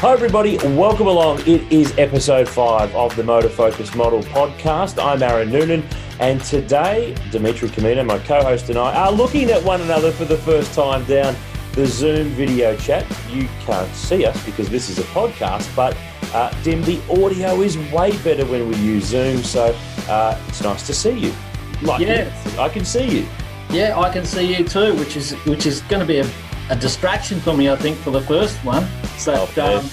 [0.00, 0.58] Hi, everybody.
[0.58, 1.40] Welcome along.
[1.40, 5.04] It is episode five of the Motor Focus Model podcast.
[5.04, 5.82] I'm Aaron Noonan,
[6.20, 10.24] and today, Dimitri Camino, my co host, and I are looking at one another for
[10.24, 11.34] the first time down
[11.72, 13.04] the Zoom video chat.
[13.28, 15.96] You can't see us because this is a podcast, but
[16.32, 19.76] uh, Dim, the audio is way better when we use Zoom, so
[20.08, 21.34] uh, it's nice to see you.
[21.82, 23.28] Like, yeah, I can see you.
[23.68, 26.30] Yeah, I can see you too, which is which is going to be a,
[26.70, 28.86] a distraction for me, I think, for the first one.
[29.18, 29.90] So, oh, um,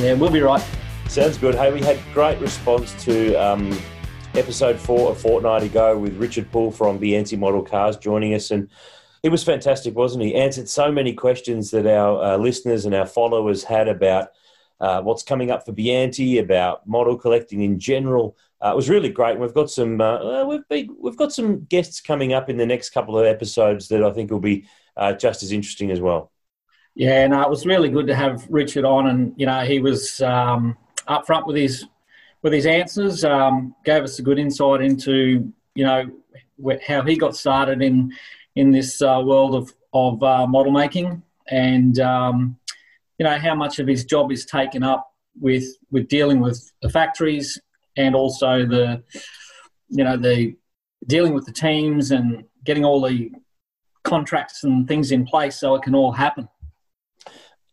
[0.00, 0.64] yeah, we'll be right.
[1.08, 1.56] Sounds good.
[1.56, 3.76] Hey, we had great response to um,
[4.34, 8.70] episode four a fortnight ago with Richard Poole from Biante Model Cars joining us, and
[9.24, 10.36] he was fantastic, wasn't he?
[10.36, 14.28] Answered so many questions that our uh, listeners and our followers had about
[14.80, 18.36] uh, what's coming up for Biante, about model collecting in general.
[18.64, 19.32] Uh, it was really great.
[19.32, 22.66] And we've got some uh, we've been, we've got some guests coming up in the
[22.66, 26.30] next couple of episodes that I think will be uh, just as interesting as well.
[26.94, 30.20] Yeah, no, it was really good to have Richard on, and you know he was
[30.20, 30.76] um,
[31.08, 31.86] upfront with his
[32.42, 33.24] with his answers.
[33.24, 36.10] Um, gave us a good insight into you know
[36.86, 38.12] how he got started in
[38.54, 42.56] in this uh, world of of uh, model making, and um,
[43.18, 46.88] you know how much of his job is taken up with with dealing with the
[46.88, 47.60] factories
[47.96, 49.02] and also the
[49.88, 50.54] you know the
[51.06, 53.30] dealing with the teams and getting all the
[54.04, 56.48] contracts and things in place so it can all happen.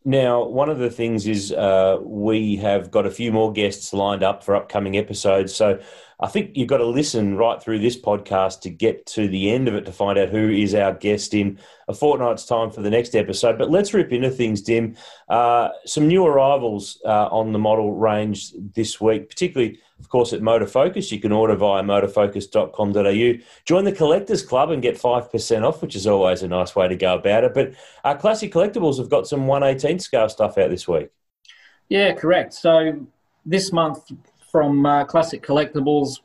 [0.04, 4.24] Now, one of the things is uh, we have got a few more guests lined
[4.24, 5.54] up for upcoming episodes.
[5.54, 5.80] So
[6.20, 9.68] I think you've got to listen right through this podcast to get to the end
[9.68, 12.90] of it to find out who is our guest in a fortnight's time for the
[12.90, 13.60] next episode.
[13.60, 14.96] But let's rip into things, Dim.
[15.30, 20.42] Uh, some new arrivals uh, on the model range this week, particularly of course, at
[20.42, 23.46] Motor Focus, you can order via motorfocus.com.au.
[23.66, 26.96] Join the Collectors Club and get 5% off, which is always a nice way to
[26.96, 27.54] go about it.
[27.54, 31.10] But our Classic Carlectables have got some 118 scale stuff out this week.
[31.88, 32.56] Yeah, correct.
[32.56, 33.06] So
[33.46, 34.12] this month
[34.52, 36.22] from uh, Classic Carlectables,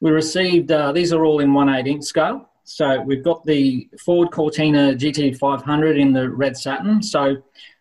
[0.00, 2.48] we received, uh, these are all in 118 scale.
[2.64, 7.00] So we've got the Ford Cortina GT500 in the red satin.
[7.00, 7.36] So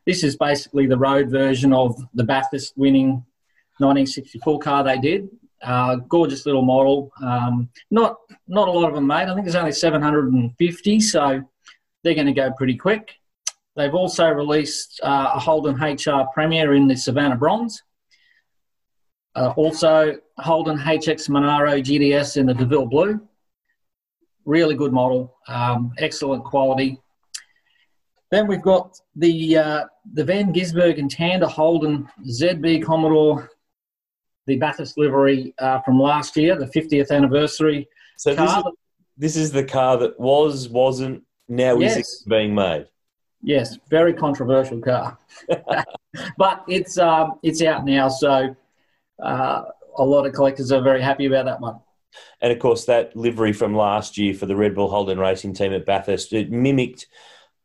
[0.05, 3.25] this is basically the road version of the Bathurst winning
[3.79, 5.29] 1964 car they did.
[5.61, 7.11] Uh, gorgeous little model.
[7.21, 9.27] Um, not not a lot of them made.
[9.27, 11.41] I think there's only 750, so
[12.03, 13.15] they're going to go pretty quick.
[13.75, 17.81] They've also released uh, a Holden HR Premier in the Savannah Bronze.
[19.35, 23.21] Uh, also, Holden HX Monaro GTS in the DeVille Blue.
[24.45, 26.99] Really good model, um, excellent quality.
[28.31, 33.49] Then we've got the uh, the Van Gisbergen Tander Holden ZB Commodore
[34.49, 37.87] the Bathurst livery uh, from last year, the 50th anniversary
[38.17, 38.47] so car.
[38.47, 38.73] This is,
[39.17, 41.97] this is the car that was, wasn't, now yes.
[41.97, 42.87] is being made.
[43.41, 45.17] Yes, very controversial car,
[46.37, 48.53] but it's um, it's out now, so
[49.23, 49.61] uh,
[49.97, 51.79] a lot of collectors are very happy about that one.
[52.41, 55.71] And of course, that livery from last year for the Red Bull Holden Racing Team
[55.71, 57.07] at Bathurst it mimicked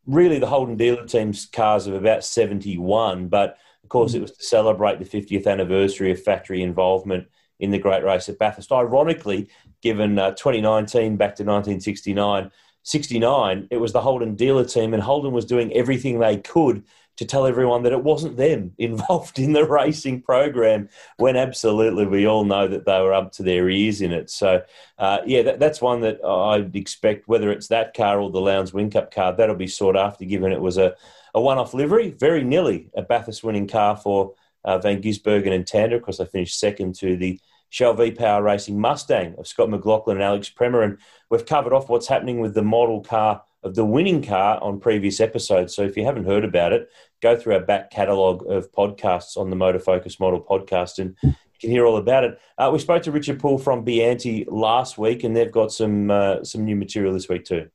[0.07, 4.33] really the Holden dealer team's cars of about seventy one, but of course, it was
[4.33, 7.29] to celebrate the 50th anniversary of factory involvement
[7.61, 8.73] in the Great Race at Bathurst.
[8.73, 9.51] Ironically,
[9.83, 12.51] given uh, 2019 back to 1969,
[12.83, 16.83] 69, it was the Holden dealer team, and Holden was doing everything they could
[17.17, 22.27] to tell everyone that it wasn't them involved in the racing program when absolutely we
[22.27, 24.31] all know that they were up to their ears in it.
[24.31, 24.63] So,
[24.99, 28.73] uh, yeah, that, that's one that I'd expect, whether it's that car or the Lowndes
[28.73, 30.95] Whincup car, that'll be sought after given it was a,
[31.35, 34.35] a one-off livery, very nearly a Bathurst winning car for
[34.65, 35.97] uh, Van Gisbergen and Tander.
[35.97, 37.41] Of course, they finished second to the
[37.71, 40.85] Shell V Power Racing Mustang of Scott McLaughlin and Alex Premat.
[40.85, 44.79] And we've covered off what's happening with the model car of the winning car on
[44.79, 45.75] previous episodes.
[45.75, 46.89] So if you haven't heard about it,
[47.21, 51.35] go through our back catalogue of podcasts on the Motor Focus Model podcast and you
[51.61, 52.39] can hear all about it.
[52.59, 56.43] Uh, we spoke to Richard Poole from Biante last week, and they've got some uh,
[56.45, 57.69] some new material this week too.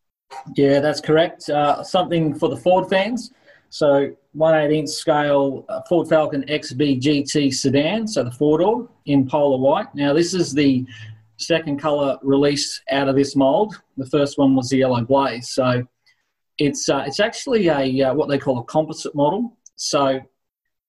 [0.55, 1.49] Yeah, that's correct.
[1.49, 3.31] Uh, something for the Ford fans.
[3.69, 9.59] So 118 scale uh, Ford Falcon XB GT sedan, so the four door in polar
[9.59, 9.93] white.
[9.93, 10.85] Now this is the
[11.37, 13.79] second color release out of this mold.
[13.97, 15.49] The first one was the yellow blaze.
[15.51, 15.85] So
[16.57, 19.55] it's uh, it's actually a uh, what they call a composite model.
[19.75, 20.19] So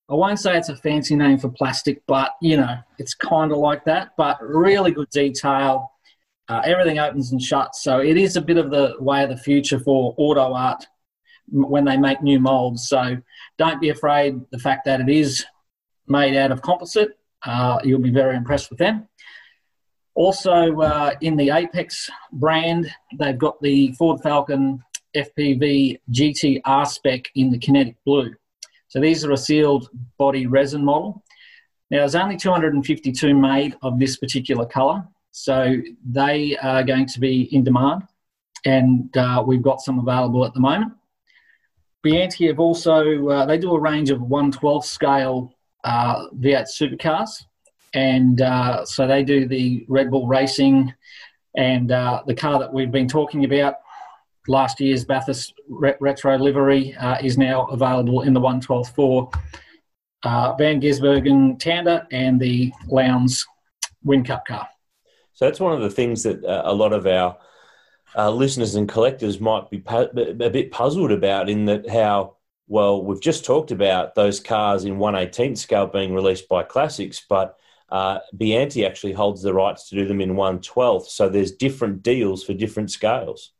[0.09, 3.59] I won't say it's a fancy name for plastic, but you know it's kind of
[3.59, 4.13] like that.
[4.17, 5.93] But really good detail.
[6.49, 9.37] Uh, everything opens and shuts, so it is a bit of the way of the
[9.37, 10.85] future for AutoArt
[11.51, 12.89] when they make new molds.
[12.89, 13.17] So
[13.59, 15.45] don't be afraid the fact that it is
[16.07, 17.19] made out of composite.
[17.45, 19.09] Uh, you'll be very impressed with them.
[20.15, 24.83] Also, uh, in the Apex brand, they've got the Ford Falcon
[25.17, 28.35] FPV GTR spec in the kinetic blue.
[28.89, 29.89] So these are a sealed
[30.19, 31.23] body resin model.
[31.91, 35.77] Now, there's only 252 made of this particular colour, so
[36.09, 38.03] they are going to be in demand,
[38.65, 40.93] and uh, we've got some available at the moment.
[42.05, 45.55] Biante have also, uh, they do a range of 112 scale
[45.85, 47.45] uh, V8 supercars,
[47.95, 50.93] and uh, so they do the Red Bull Racing
[51.57, 53.77] and uh, the car that we've been talking about
[54.49, 59.35] last year's Bathurst retro livery uh, is now available in the 112.4
[60.23, 63.47] uh, Van Gisbergen Tander and the Lowndes
[64.07, 64.69] Whincup car.
[65.33, 67.37] So that's one of the things that uh, a lot of our
[68.17, 72.37] uh, listeners and collectors might be pu- a bit puzzled about in that how
[72.67, 77.57] well we've just talked about those cars in 118th scale being released by classics but
[77.91, 82.45] uh, Biante actually holds the rights to do them in 112th so there's different deals
[82.45, 83.53] for different scales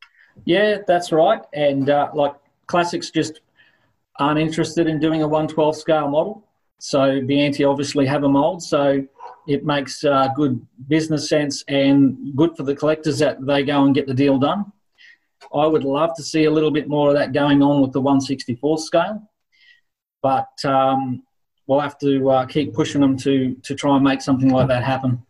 [0.45, 1.41] yeah, that's right.
[1.53, 2.35] And uh, like
[2.67, 3.41] classics just
[4.19, 6.47] aren't interested in doing a 112th scale model.
[6.79, 8.63] So Biante obviously have a mold.
[8.63, 9.05] So
[9.47, 13.95] it makes uh, good business sense and good for the collectors that they go and
[13.95, 14.73] get the deal done.
[15.55, 18.01] I would love to see a little bit more of that going on with the
[18.01, 19.23] 164 scale,
[20.23, 21.23] but um,
[21.67, 24.85] we'll have to uh, keep pushing them to to try and make something like that
[24.85, 25.25] happen.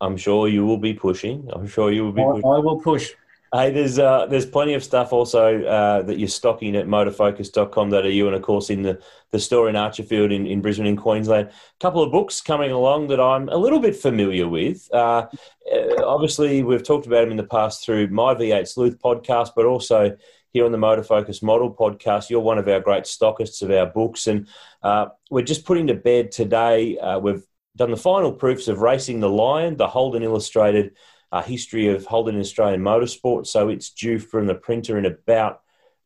[0.00, 1.48] I'm sure you will be pushing.
[1.52, 2.22] I'm sure you will be.
[2.22, 3.12] I, I will push.
[3.50, 8.34] Hey, there's uh, there's plenty of stuff also uh, that you're stocking at motorfocus.com.au and
[8.34, 9.00] of course in the,
[9.30, 11.48] the store in Archerfield in, in Brisbane in Queensland.
[11.48, 14.86] A couple of books coming along that I'm a little bit familiar with.
[14.92, 15.26] Uh,
[15.72, 19.64] uh obviously, we've talked about them in the past through my V8 Sleuth podcast, but
[19.64, 20.14] also
[20.52, 22.28] here on the Motorfocus Model podcast.
[22.28, 24.46] You're one of our great stockists of our books, and
[24.82, 26.98] uh, we're just putting to bed today.
[26.98, 27.44] Uh, we've
[27.76, 30.94] done the final proofs of Racing the Lion, the Holden Illustrated–
[31.32, 33.46] uh, history of Holden Australian Motorsport.
[33.46, 35.60] So it's due from the printer in about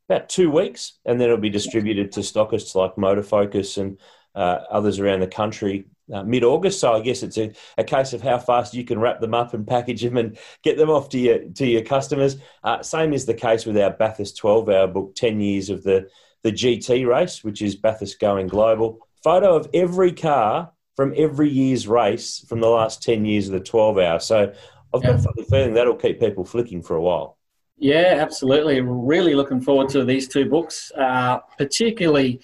[0.08, 3.98] about two weeks, and then it'll be distributed to stockists like Motorfocus and
[4.34, 6.80] uh, others around the country uh, mid August.
[6.80, 9.54] So I guess it's a, a, case of how fast you can wrap them up
[9.54, 12.36] and package them and get them off to your to your customers.
[12.64, 16.08] Uh, same is the case with our Bathurst 12 hour book, 10 years of the
[16.42, 19.06] the GT race, which is Bathurst going global.
[19.22, 23.60] Photo of every car from every year's race from the last 10 years of the
[23.60, 24.18] 12 hour.
[24.18, 24.52] So
[24.94, 25.26] I've got yeah.
[25.38, 27.38] a feeling that'll keep people flicking for a while.
[27.78, 28.80] Yeah, absolutely.
[28.80, 30.92] Really looking forward to these two books.
[30.96, 32.40] Uh, particularly,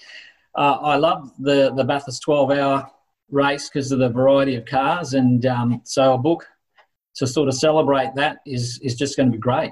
[0.55, 2.91] uh, I love the the Bathurst 12 hour
[3.29, 6.45] race because of the variety of cars, and um, so a book
[7.15, 9.71] to sort of celebrate that is is just going to be great.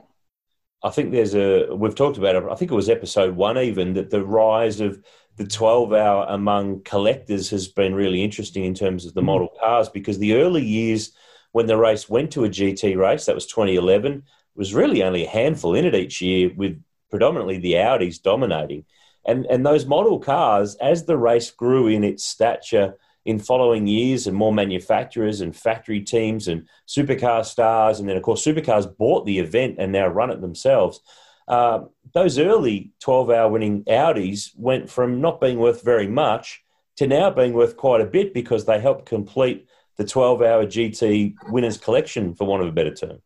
[0.84, 2.44] I think there's a we've talked about it.
[2.50, 5.04] I think it was episode one even that the rise of
[5.38, 9.28] the 12 hour among collectors has been really interesting in terms of the mm-hmm.
[9.28, 11.12] model cars because the early years
[11.52, 14.24] when the race went to a GT race, that was 2011,
[14.56, 18.86] was really only a handful in it each year, with predominantly the Audis dominating.
[19.26, 24.26] And, and those model cars, as the race grew in its stature in following years
[24.26, 29.26] and more manufacturers and factory teams and supercar stars, and then of course supercars bought
[29.26, 31.02] the event and now run it themselves.
[31.46, 31.82] Uh,
[32.14, 36.64] those early 12 hour winning Audis went from not being worth very much
[36.96, 39.68] to now being worth quite a bit because they helped complete
[39.98, 43.20] the 12 hour GT winners collection, for want of a better term.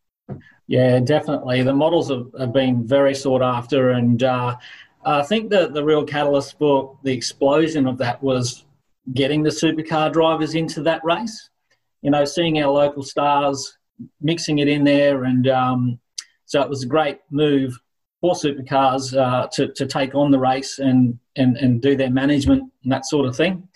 [0.68, 1.63] Yeah, definitely.
[1.63, 4.56] The models have, have been very sought after, and uh,
[5.06, 8.66] I think that the real catalyst for the explosion of that was
[9.13, 11.49] getting the supercar drivers into that race.
[12.01, 13.78] You know, seeing our local stars
[14.21, 15.99] mixing it in there, and um,
[16.45, 17.78] so it was a great move
[18.21, 22.71] for supercars uh, to, to take on the race and, and, and do their management
[22.83, 23.68] and that sort of thing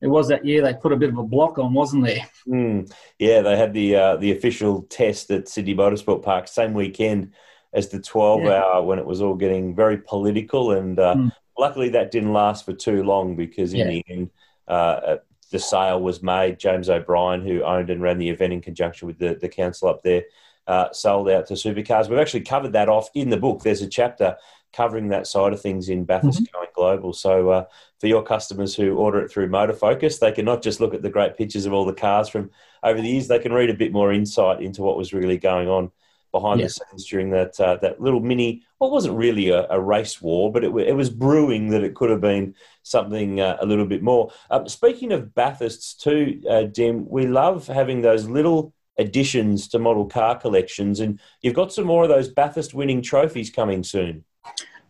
[0.00, 2.28] it was that year they put a bit of a block on, wasn't there?
[2.46, 7.32] Mm, yeah, they had the uh, the official test at Sydney Motorsport Park same weekend
[7.74, 8.62] as the 12 yeah.
[8.62, 10.72] hour when it was all getting very political.
[10.72, 11.32] And uh, mm.
[11.58, 13.88] luckily that didn't last for too long because in yeah.
[13.88, 14.30] the end,
[14.68, 15.16] uh,
[15.50, 16.58] the sale was made.
[16.58, 20.02] James O'Brien, who owned and ran the event in conjunction with the, the council up
[20.02, 20.22] there,
[20.66, 22.08] uh, sold out to supercars.
[22.08, 23.62] We've actually covered that off in the book.
[23.62, 24.36] There's a chapter
[24.74, 26.56] covering that side of things in Bathurst mm-hmm.
[26.56, 27.12] going global.
[27.12, 27.64] So uh,
[28.00, 31.10] for your customers who order it through Motorfocus, they can not just look at the
[31.10, 32.50] great pictures of all the cars from
[32.82, 35.68] over the years, they can read a bit more insight into what was really going
[35.68, 35.90] on
[36.32, 36.66] behind yeah.
[36.66, 38.62] the scenes during that uh, that little mini.
[38.78, 41.94] Well, it wasn't really a, a race war, but it, it, was brewing that it
[41.94, 44.32] could have been something uh, a little bit more.
[44.50, 50.06] Um, speaking of Bathursts too, uh, Dim, we love having those little additions to model
[50.06, 54.24] car collections, and you've got some more of those Bathurst winning trophies coming soon.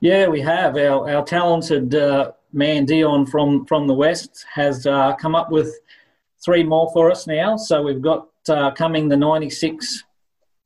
[0.05, 0.77] Yeah, we have.
[0.77, 5.75] Our, our talented uh, man Dion from, from the West has uh, come up with
[6.45, 7.57] three more for us now.
[7.57, 10.05] So we've got uh, coming the 96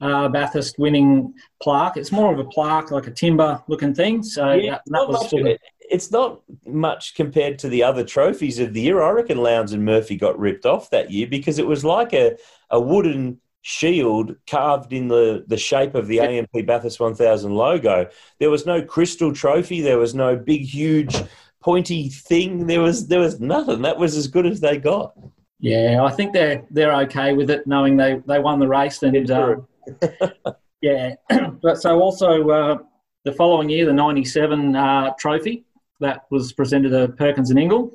[0.00, 1.96] uh, Bathurst winning plaque.
[1.96, 4.24] It's more of a plaque, like a timber looking thing.
[4.24, 8.74] So yeah, that, that was it, it's not much compared to the other trophies of
[8.74, 9.00] the year.
[9.00, 12.36] I reckon Lowndes and Murphy got ripped off that year because it was like a,
[12.70, 18.08] a wooden shield carved in the, the shape of the AMP Bathurst 1000 logo.
[18.38, 19.80] There was no crystal trophy.
[19.80, 21.14] There was no big, huge,
[21.60, 22.66] pointy thing.
[22.66, 23.82] There was there was nothing.
[23.82, 25.14] That was as good as they got.
[25.60, 29.02] Yeah, I think they're they're okay with it, knowing they, they won the race.
[29.02, 29.56] And uh,
[30.80, 31.14] yeah,
[31.62, 32.78] but so also uh,
[33.24, 35.64] the following year, the '97 uh, trophy
[36.00, 37.92] that was presented to Perkins and Ingall,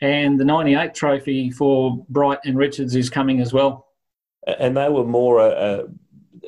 [0.00, 3.89] and the '98 trophy for Bright and Richards is coming as well.
[4.46, 5.86] And they were more, uh, uh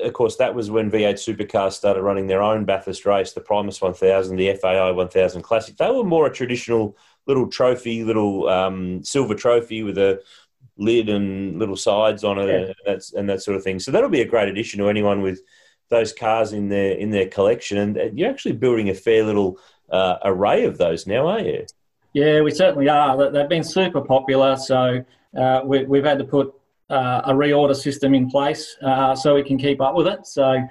[0.01, 3.79] of course, that was when V8 Supercars started running their own Bathurst race, the Primus
[3.79, 5.77] 1000, the FAI 1000 Classic.
[5.77, 6.97] They were more a traditional
[7.27, 10.21] little trophy, little um, silver trophy with a
[10.77, 12.55] lid and little sides on it, yeah.
[12.55, 13.79] and that's and that sort of thing.
[13.79, 15.41] So that'll be a great addition to anyone with
[15.89, 17.77] those cars in their in their collection.
[17.97, 19.59] And you're actually building a fair little
[19.89, 21.65] uh, array of those now, are you?
[22.13, 23.31] Yeah, we certainly are.
[23.31, 25.03] They've been super popular, so
[25.37, 26.53] uh, we, have had to put
[26.89, 30.25] uh, a reorder system in place uh, so we can keep up with it.
[30.25, 30.61] So.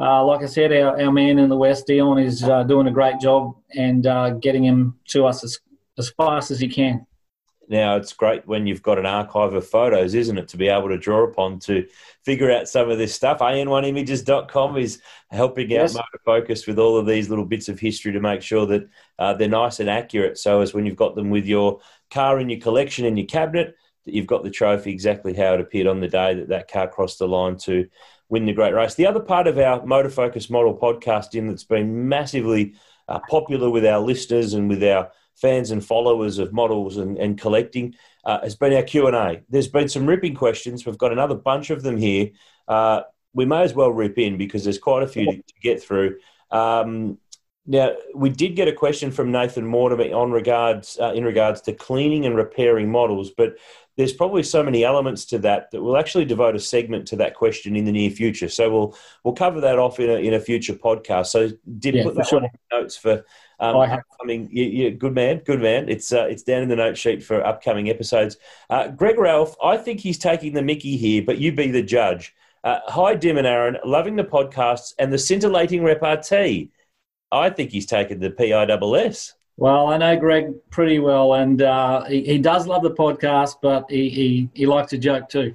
[0.00, 2.90] Uh, like I said, our, our man in the West, Dion, is uh, doing a
[2.92, 4.04] great job and
[4.40, 5.58] getting him to us as
[5.98, 7.04] as fast as he can.
[7.70, 10.88] Now, it's great when you've got an archive of photos, isn't it, to be able
[10.88, 11.86] to draw upon to
[12.24, 13.40] figure out some of this stuff.
[13.40, 15.94] AN1images.com is helping yes.
[15.94, 18.88] out Motor Focus with all of these little bits of history to make sure that
[19.18, 20.38] uh, they're nice and accurate.
[20.38, 23.76] So, as when you've got them with your car in your collection in your cabinet,
[24.08, 26.88] that you've got the trophy exactly how it appeared on the day that that car
[26.88, 27.86] crossed the line to
[28.30, 28.94] win the great race.
[28.94, 32.74] The other part of our Motor Focus model podcast in that's been massively
[33.06, 37.38] uh, popular with our listeners and with our fans and followers of models and, and
[37.38, 40.86] collecting uh, has been our q&a there's been some ripping questions.
[40.86, 42.30] We've got another bunch of them here.
[42.66, 43.02] Uh,
[43.34, 46.16] we may as well rip in because there's quite a few to, to get through.
[46.50, 47.18] Um,
[47.68, 51.72] now we did get a question from nathan mortimer on regards uh, in regards to
[51.72, 53.56] cleaning and repairing models but
[53.98, 57.34] there's probably so many elements to that that we'll actually devote a segment to that
[57.34, 58.48] question in the near future.
[58.48, 61.26] So we'll we'll cover that off in a, in a future podcast.
[61.26, 61.50] So
[61.80, 62.48] did yeah, put that sure.
[62.72, 63.24] notes for
[63.58, 63.98] um, I have.
[63.98, 64.48] upcoming.
[64.52, 65.88] Yeah, yeah, good man, good man.
[65.88, 68.36] It's uh, it's down in the note sheet for upcoming episodes.
[68.70, 72.36] Uh, Greg Ralph, I think he's taking the Mickey here, but you be the judge.
[72.62, 76.70] Uh, hi, Dim and Aaron, loving the podcasts and the scintillating repartee.
[77.32, 79.34] I think he's taken the PISS.
[79.58, 83.90] Well, I know Greg pretty well, and uh, he, he, does love the podcast, but
[83.90, 85.52] he, he, he likes to joke too.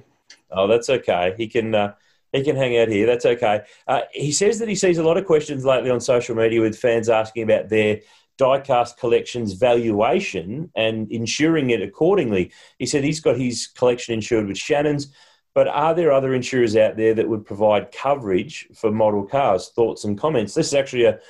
[0.50, 1.32] Oh, that's okay.
[1.38, 1.94] He can uh,
[2.30, 3.06] he can hang out here.
[3.06, 3.62] That's okay.
[3.88, 6.78] Uh, he says that he sees a lot of questions lately on social media with
[6.78, 8.00] fans asking about their
[8.38, 12.52] diecast collection's valuation and insuring it accordingly.
[12.78, 15.14] He said he's got his collection insured with Shannon's,
[15.54, 19.70] but are there other insurers out there that would provide coverage for model cars?
[19.70, 20.52] Thoughts and comments.
[20.52, 21.20] This is actually a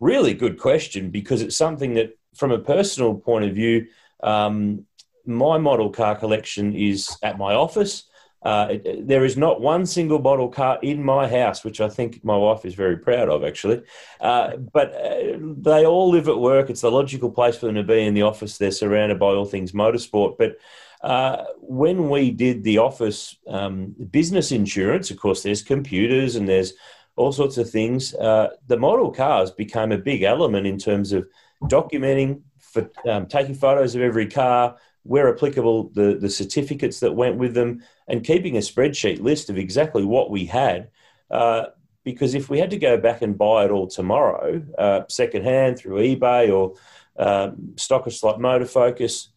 [0.00, 3.86] really good question because it's something that from a personal point of view,
[4.22, 4.86] um,
[5.26, 8.04] my model car collection is at my office.
[8.42, 12.22] Uh, it, there is not one single model car in my house, which I think
[12.22, 13.82] my wife is very proud of, actually.
[14.20, 16.68] Uh, but uh, they all live at work.
[16.68, 18.58] It's the logical place for them to be in the office.
[18.58, 20.36] They're surrounded by all things motorsport.
[20.36, 20.58] But
[21.00, 26.74] uh, when we did the office um, business insurance, of course, there's computers and there's
[27.16, 28.14] all sorts of things.
[28.14, 31.26] Uh, the model cars became a big element in terms of
[31.68, 37.36] documenting, for um, taking photos of every car, where applicable, the, the certificates that went
[37.36, 40.88] with them, and keeping a spreadsheet list of exactly what we had.
[41.30, 41.66] Uh,
[42.04, 45.96] because if we had to go back and buy it all tomorrow, uh, secondhand through
[45.96, 46.74] eBay or
[47.18, 49.30] um, stockists like Motor Focus,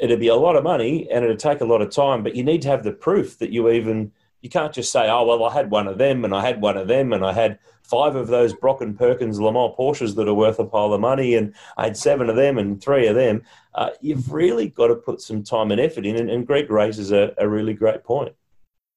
[0.00, 2.22] it'd be a lot of money and it'd take a lot of time.
[2.22, 5.24] But you need to have the proof that you even you can't just say, oh,
[5.24, 7.58] well, I had one of them and I had one of them and I had
[7.82, 11.00] five of those Brock and Perkins Le Mans Porsches that are worth a pile of
[11.00, 13.42] money and I had seven of them and three of them.
[13.74, 16.16] Uh, you've really got to put some time and effort in.
[16.16, 18.34] And, and Greg raises a, a, really great point.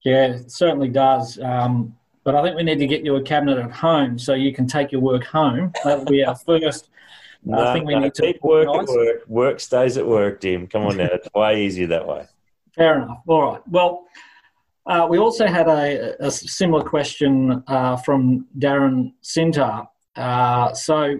[0.03, 1.39] Yeah, it certainly does.
[1.39, 4.53] Um, but I think we need to get you a cabinet at home so you
[4.53, 5.73] can take your work home.
[5.83, 6.89] That will be our first.
[7.43, 9.27] no, I think we no, need to keep work at work.
[9.27, 10.67] Work stays at work, Dim.
[10.67, 11.09] Come on now.
[11.11, 12.27] it's way easier that way.
[12.75, 13.21] Fair enough.
[13.27, 13.61] All right.
[13.67, 14.05] Well,
[14.85, 19.87] uh, we also had a, a similar question uh, from Darren Sintar.
[20.15, 21.19] Uh, so,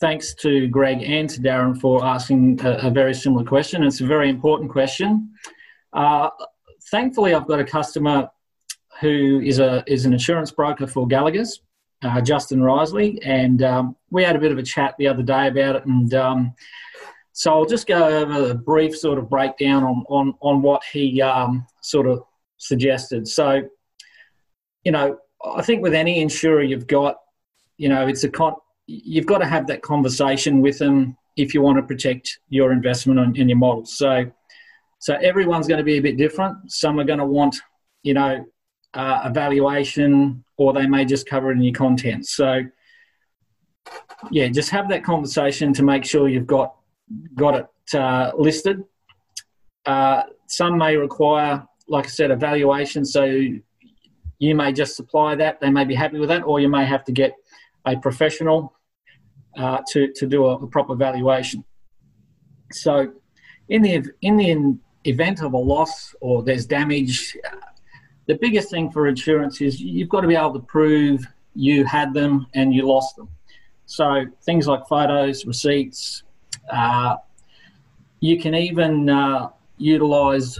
[0.00, 3.82] thanks to Greg and to Darren for asking a, a very similar question.
[3.82, 5.30] It's a very important question.
[5.92, 6.30] Uh,
[6.90, 8.30] thankfully, I've got a customer
[9.00, 11.60] who is a is an insurance broker for Gallagher's,
[12.02, 15.48] uh, Justin Risley, and um, we had a bit of a chat the other day
[15.48, 15.84] about it.
[15.84, 16.54] And um,
[17.32, 21.20] so, I'll just go over a brief sort of breakdown on on on what he
[21.20, 22.22] um, sort of
[22.62, 23.26] suggested.
[23.26, 23.62] So,
[24.84, 27.16] you know, I think with any insurer you've got,
[27.76, 28.54] you know, it's a con.
[28.86, 33.18] You've got to have that conversation with them if you want to protect your investment
[33.20, 33.96] and, your models.
[33.96, 34.30] So,
[34.98, 36.70] so everyone's going to be a bit different.
[36.70, 37.56] Some are going to want,
[38.02, 38.44] you know,
[38.94, 42.26] uh, a valuation, or they may just cover it in your content.
[42.26, 42.62] So,
[44.30, 46.74] yeah, just have that conversation to make sure you've got
[47.34, 48.84] got it uh, listed.
[49.86, 53.04] Uh, some may require, like I said, a valuation.
[53.04, 53.24] So
[54.38, 57.04] you may just supply that; they may be happy with that, or you may have
[57.04, 57.34] to get
[57.84, 58.74] a professional
[59.56, 61.64] uh, to to do a, a, proper valuation.
[62.72, 63.12] So,
[63.68, 67.36] in the in the event of a loss or there's damage,
[68.26, 72.14] the biggest thing for insurance is you've got to be able to prove you had
[72.14, 73.28] them and you lost them.
[73.86, 76.22] So things like photos, receipts.
[76.70, 77.16] Uh,
[78.20, 80.58] you can even uh, utilize,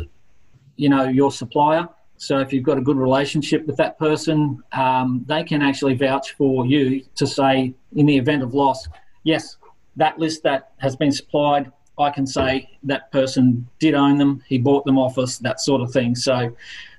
[0.83, 1.89] you know, your supplier.
[2.17, 6.33] So if you've got a good relationship with that person, um, they can actually vouch
[6.33, 8.89] for you to say, in the event of loss,
[9.23, 9.59] yes,
[9.95, 14.59] that list that has been supplied, I can say that person did own them, he
[14.59, 16.17] bought them off us, that sort of thing.
[16.17, 16.57] So,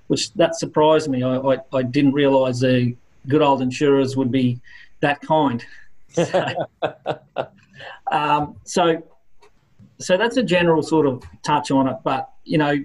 [0.08, 1.22] which that surprised me.
[1.24, 2.96] I, I, I didn't realise the
[3.28, 4.62] good old insurers would be
[5.02, 5.66] that kind.
[6.10, 6.54] So,
[8.12, 9.04] um, so,
[10.00, 11.98] so that's a general sort of touch on it.
[12.04, 12.78] But you know,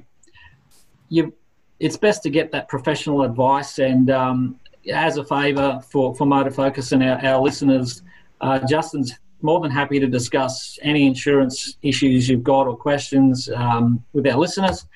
[1.08, 1.32] you
[1.80, 3.78] it's best to get that professional advice.
[3.78, 4.60] And um,
[4.92, 8.02] as a favour for for Motor Focus and our, our listeners,
[8.40, 14.04] uh, Justin's more than happy to discuss any insurance issues you've got or questions um,
[14.12, 14.86] with our listeners.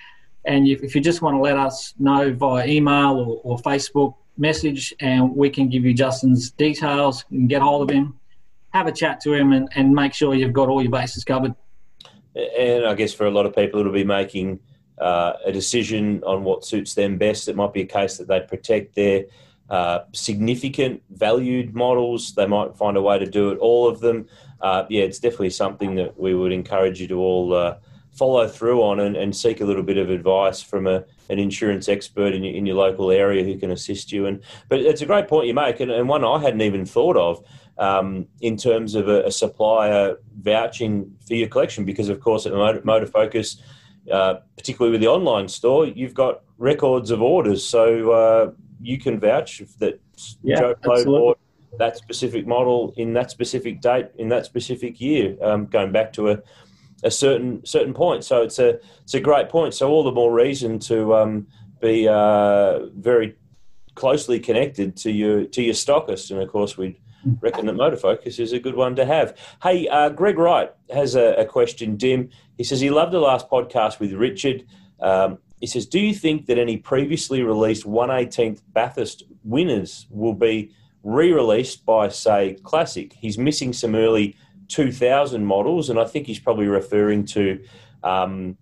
[0.44, 4.16] And if, if, you just want to let us know via email or, or, Facebook
[4.36, 8.18] message, and we can give you Justin's details and get hold of him,
[8.70, 11.54] have a chat to him, and, and make sure you've got all your bases covered.
[12.34, 14.58] And I guess for a lot of people, it'll be making
[15.02, 17.48] uh, a decision on what suits them best.
[17.48, 19.24] It might be a case that they protect their
[19.68, 22.34] uh, significant valued models.
[22.34, 24.26] They might find a way to do it, all of them.
[24.60, 27.76] Uh, yeah, it's definitely something that we would encourage you to all uh,
[28.12, 31.88] follow through on and, and, seek a little bit of advice from a, an insurance
[31.88, 34.26] expert in your, in your local area who can assist you.
[34.26, 37.16] And But it's a great point you make, and, and one I hadn't even thought
[37.16, 37.44] of.
[37.78, 42.52] Um, in terms of a, a, supplier vouching for your collection, because of course at
[42.52, 43.62] Motor, Motor Focus,
[44.10, 47.64] uh, particularly with the online store, you've got records of orders.
[47.64, 50.00] So uh, you can vouch that
[50.42, 51.38] yeah, Joe Plow bought
[51.78, 56.30] that specific model in that specific date in that specific year, um, going back to
[56.30, 56.38] a,
[57.02, 58.24] a certain certain point.
[58.24, 59.74] So it's a it's a great point.
[59.74, 61.46] So all the more reason to um,
[61.80, 63.36] be uh, very
[63.94, 67.00] closely connected to your to your stockist, and of course we
[67.40, 69.36] reckon that Motor Focus is a good one to have.
[69.62, 71.96] Hey, uh, Greg Wright has a, a, question.
[71.96, 72.30] Dim,
[72.62, 74.64] he says he loved the last podcast with Richard.
[75.00, 80.72] Um, he says, Do you think that any previously released 118th Bathurst winners will be
[81.02, 83.14] re released by, say, Classic?
[83.14, 84.36] He's missing some early
[84.68, 87.64] 2000 models, and I think he's probably referring to.
[88.04, 88.56] Um,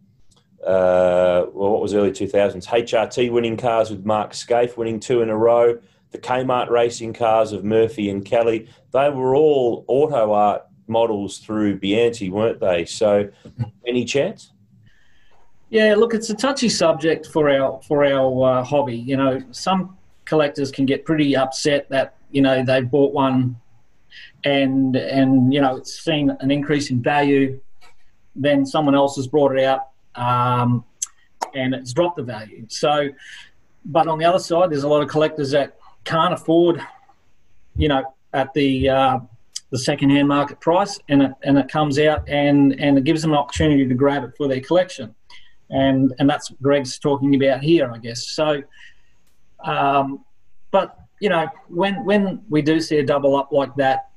[0.66, 2.64] uh, well, what was early 2000s?
[2.64, 5.78] HRT winning cars with Mark Skaife winning two in a row.
[6.12, 8.66] The Kmart racing cars of Murphy and Kelly.
[8.92, 12.84] They were all AutoArt models through Biante, weren't they?
[12.84, 13.30] So,
[13.86, 14.52] any chance?
[15.70, 18.96] Yeah, look, it's a touchy subject for our for our uh, hobby.
[18.96, 23.56] You know, some collectors can get pretty upset that you know they've bought one,
[24.44, 27.60] and and you know it's seen an increase in value,
[28.34, 30.84] then someone else has brought it out, um,
[31.54, 32.66] and it's dropped the value.
[32.68, 33.10] So,
[33.84, 36.84] but on the other side, there's a lot of collectors that can't afford,
[37.76, 39.18] you know, at the uh,
[39.70, 43.32] the second-hand market price, and it and it comes out and and it gives them
[43.32, 45.14] an opportunity to grab it for their collection
[45.70, 48.26] and and that's what Greg's talking about here, I guess.
[48.28, 48.62] So,
[49.64, 50.24] um,
[50.70, 54.10] but you know, when when we do see a double up like that,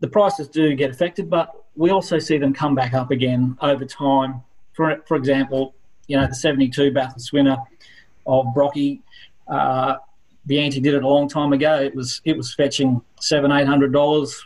[0.00, 3.84] the prices do get affected, but we also see them come back up again over
[3.84, 4.42] time.
[4.74, 5.74] For for example,
[6.06, 7.56] you know, the '72 Bathurst winner
[8.26, 9.02] of Brocky.
[9.48, 9.96] Uh,
[10.48, 11.80] Biante did it a long time ago.
[11.80, 14.44] It was it was fetching seven eight hundred dollars.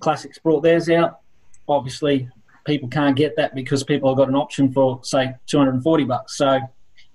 [0.00, 1.20] Classics brought theirs out.
[1.68, 2.28] Obviously,
[2.64, 6.36] people can't get that because people have got an option for say 240 bucks.
[6.36, 6.60] So,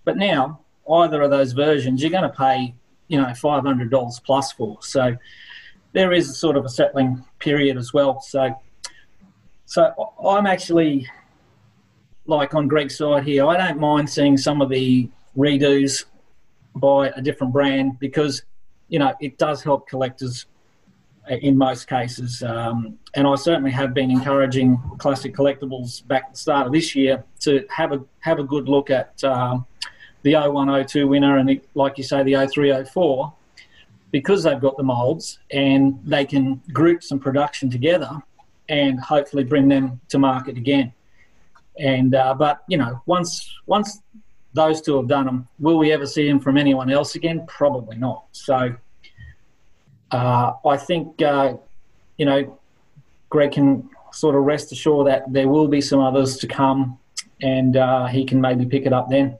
[0.03, 2.73] but now either of those versions you're going to pay
[3.07, 4.77] you know 500 dollars plus for.
[4.81, 5.15] So
[5.93, 8.19] there is a sort of a settling period as well.
[8.21, 8.53] So,
[9.65, 11.07] so I'm actually
[12.25, 13.47] like on Greg's side here.
[13.47, 16.05] I don't mind seeing some of the redos
[16.75, 18.43] by a different brand because
[18.89, 20.45] you know it does help collectors
[21.29, 22.43] in most cases.
[22.43, 26.95] Um, and I certainly have been encouraging Classic Carlectables back at the start of this
[26.95, 29.65] year to have a have a good look at um,
[30.23, 33.33] the 0102 winner and, the, like you say, the 0304
[34.11, 38.09] because they've got the molds and they can group some production together
[38.69, 40.93] and hopefully bring them to market again.
[41.77, 43.99] And uh, but you know, once once
[44.53, 47.45] those two have done them, will we ever see them from anyone else again?
[47.47, 48.23] Probably not.
[48.31, 48.75] So
[50.11, 51.55] uh, I think uh,
[52.17, 52.59] you know
[53.29, 56.97] Greg can sort of rest assured that there will be some others to come,
[57.41, 59.37] and uh, he can maybe pick it up then.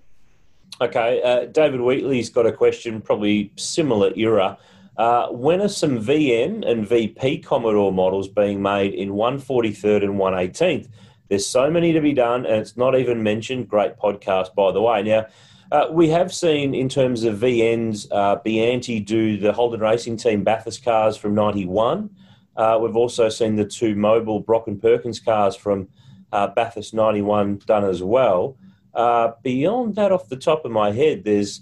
[0.82, 4.58] Okay, uh, David Wheatley's got a question, probably similar era.
[4.98, 10.90] Uh, when are some VN and VP Commodore models being made in 143rd and 118th?
[11.30, 13.68] There's so many to be done, and it's not even mentioned.
[13.68, 15.02] Great podcast, by the way.
[15.04, 15.28] Now,
[15.72, 20.44] uh, we have seen in terms of VNs, uh, Biante do the Holden Racing Team
[20.44, 22.10] Bathurst cars from 91.
[22.56, 25.88] Uh, we've also seen the two Mobil Brock and Perkins cars from
[26.32, 28.58] uh, Bathurst 91 done as well.
[28.94, 31.62] Uh, beyond that, off the top of my head, there's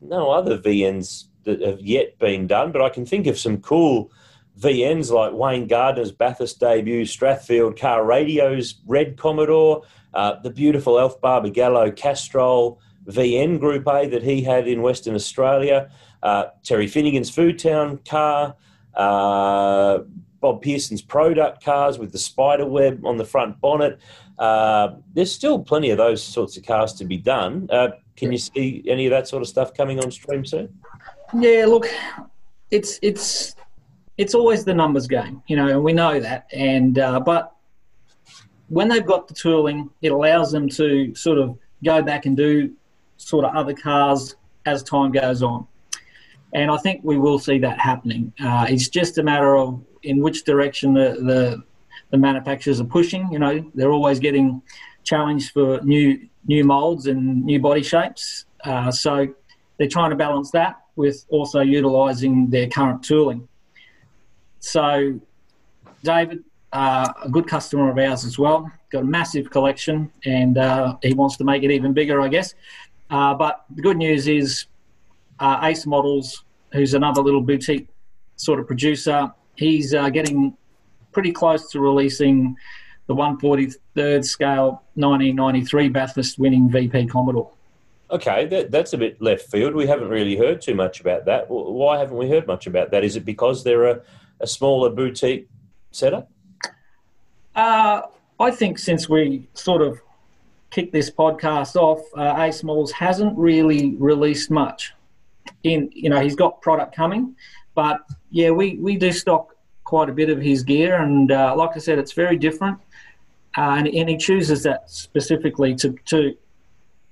[0.00, 4.10] no other VNs that have yet been done, but I can think of some cool
[4.58, 11.94] VNs like Wayne Gardner's Bathurst debut, Strathfield Car Radios, Red Commodore, the beautiful Alf Barbagallo
[11.94, 15.90] Castrol VN Group A that he had in Western Australia,
[16.22, 18.56] uh, Terry Finnigan's Food Town car,
[18.94, 19.98] uh,
[20.40, 23.98] Bob Pearson's product cars with the spider web on the front bonnet.
[24.38, 27.68] Uh, there's still plenty of those sorts of cars to be done.
[27.70, 30.68] Uh, can you see any of that sort of stuff coming on stream soon?
[31.32, 31.88] Yeah, look,
[32.70, 33.56] it's it's
[34.18, 36.46] it's always the numbers game, you know, and we know that.
[36.52, 37.54] And uh, but
[38.68, 42.74] when they've got the tooling, it allows them to sort of go back and do
[43.16, 45.66] sort of other cars as time goes on.
[46.52, 48.32] And I think we will see that happening.
[48.40, 51.62] Uh, it's just a matter of in which direction the, the
[52.10, 53.30] the manufacturers are pushing.
[53.32, 54.62] You know, they're always getting
[55.02, 58.46] challenged for new new molds and new body shapes.
[58.64, 59.26] Uh, so
[59.78, 63.48] they're trying to balance that with also utilising their current tooling.
[64.60, 65.20] So,
[66.02, 70.96] David, uh, a good customer of ours as well, got a massive collection, and uh,
[71.02, 72.54] he wants to make it even bigger, I guess.
[73.10, 74.66] Uh, but the good news is,
[75.40, 77.88] uh, Ace Models, who's another little boutique
[78.36, 80.56] sort of producer, he's uh, getting
[81.12, 82.56] pretty close to releasing
[83.06, 87.50] the 143rd scale 1993 Bathurst winning VP Commodore.
[88.10, 89.74] Okay, that, that's a bit left field.
[89.74, 91.46] We haven't really heard too much about that.
[91.48, 93.04] Why haven't we heard much about that?
[93.04, 94.00] Is it because they're a,
[94.40, 95.48] a smaller boutique
[95.90, 96.30] setup?
[97.54, 98.02] Uh,
[98.38, 100.00] I think since we sort of
[100.74, 104.92] kicked this podcast off, uh, Ace Models hasn't really released much.
[105.62, 107.36] In you know, he's got product coming,
[107.74, 111.70] but yeah, we, we do stock quite a bit of his gear, and uh, like
[111.76, 112.78] I said, it's very different.
[113.56, 116.36] Uh, and, and, he chooses that specifically to, to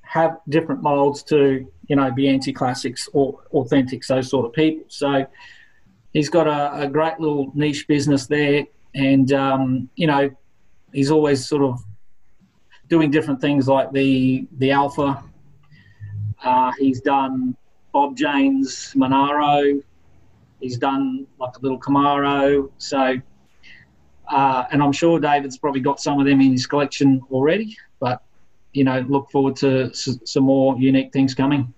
[0.00, 4.84] have different molds to you know Biante classics or authentics, those sort of people.
[4.88, 5.24] So
[6.12, 10.30] he's got a, a great little niche business there, and um, you know
[10.92, 11.84] he's always sort of
[12.92, 15.24] doing different things like the the Alpha.
[16.44, 17.56] Uh, he's done
[17.90, 19.80] Bob Jane's Monaro.
[20.60, 22.70] He's done like a little Camaro.
[22.76, 23.14] So,
[24.28, 27.74] uh, and I'm sure David's probably got some of them in his collection already.
[27.98, 28.22] But
[28.74, 31.72] you know, look forward to s- some more unique things coming.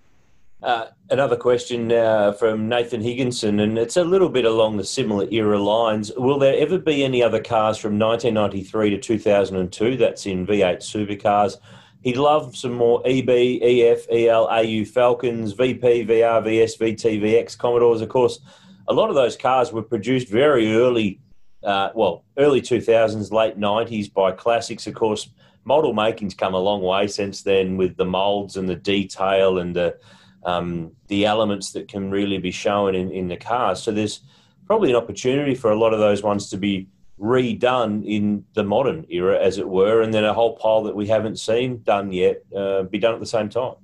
[0.64, 5.26] Uh, another question uh, from Nathan Higginson, and it's a little bit along the similar
[5.30, 6.12] era lines.
[6.16, 11.56] Will there ever be any other cars from 1993 to 2002 that's in V8 supercars?
[12.02, 18.02] He'd love some more EB, EF, EL, AU Falcons, VP, VR, VS, VT, VX Commodores.
[18.02, 18.40] Of course,
[18.88, 21.20] a lot of those cars were produced very early,
[21.62, 24.86] uh, well, early 2000s, late 90s by classics.
[24.86, 25.30] Of course,
[25.64, 29.74] model making's come a long way since then with the molds and the detail and
[29.74, 29.96] the
[30.44, 33.82] um, the elements that can really be shown in, in the cars.
[33.82, 34.20] So there's
[34.66, 36.88] probably an opportunity for a lot of those ones to be
[37.20, 41.06] redone in the modern era, as it were, and then a whole pile that we
[41.06, 43.74] haven't seen done yet uh, be done at the same time.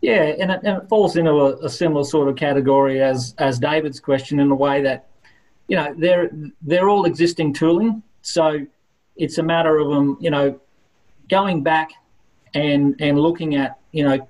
[0.00, 3.58] Yeah, and it, and it falls into a, a, similar sort of category as as
[3.58, 5.06] David's question in the way that
[5.66, 8.66] you know they're they're all existing tooling, so
[9.16, 10.60] it's a matter of them, you know,
[11.30, 11.92] going back
[12.52, 14.28] and and looking at you know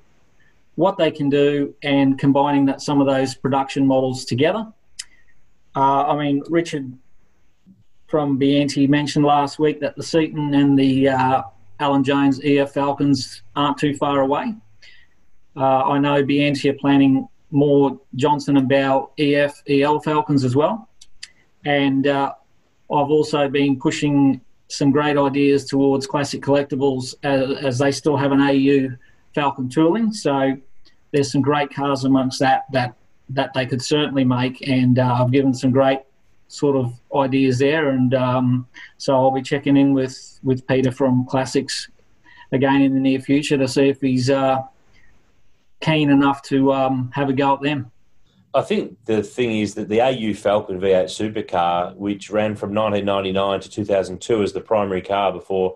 [0.77, 4.67] what they can do and combining that some of those production models together.
[5.77, 6.93] Uh, I mean, Richard
[8.07, 11.43] from Biante mentioned last week that the Seton and the uh,
[11.81, 14.55] Alan Jones EF Falcons aren't too far away.
[15.57, 20.89] Uh, I know Biante are planning more Johnson and Bowe EF EL Falcons as well,
[21.65, 22.35] and uh,
[22.91, 28.33] I've also been pushing some great ideas towards Classic Carlectables as, as, they still have
[28.33, 28.97] an AU
[29.35, 30.13] Falcon tooling.
[30.13, 30.57] So
[31.13, 32.95] there's some great cars amongst that that
[33.31, 36.01] that they could certainly make, and uh, I've given some great
[36.49, 38.69] sort of ideas there, and um,
[38.99, 41.89] so I'll be checking in with with Peter from Classics
[42.53, 44.63] again in the near future to see if he's uh,
[45.81, 47.91] keen enough to um, have a go at them.
[48.55, 53.61] I think the thing is that the AU Falcon V8 supercar, which ran from 1999
[53.61, 55.75] to 2002 as the primary car before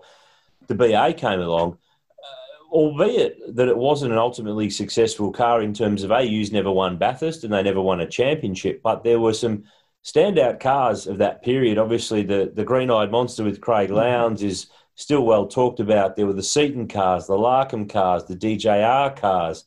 [0.67, 1.77] the BA came along,
[2.71, 7.43] albeit that it wasn't an ultimately successful car in terms of AU's never won Bathurst
[7.43, 9.63] and they never won a championship, but there were some
[10.03, 11.77] standout cars of that period.
[11.77, 16.15] Obviously, the, the Green Eyed Monster with Craig Lowndes is still well talked about.
[16.15, 19.65] There were the Seton cars, the Larkham cars, the DJR cars.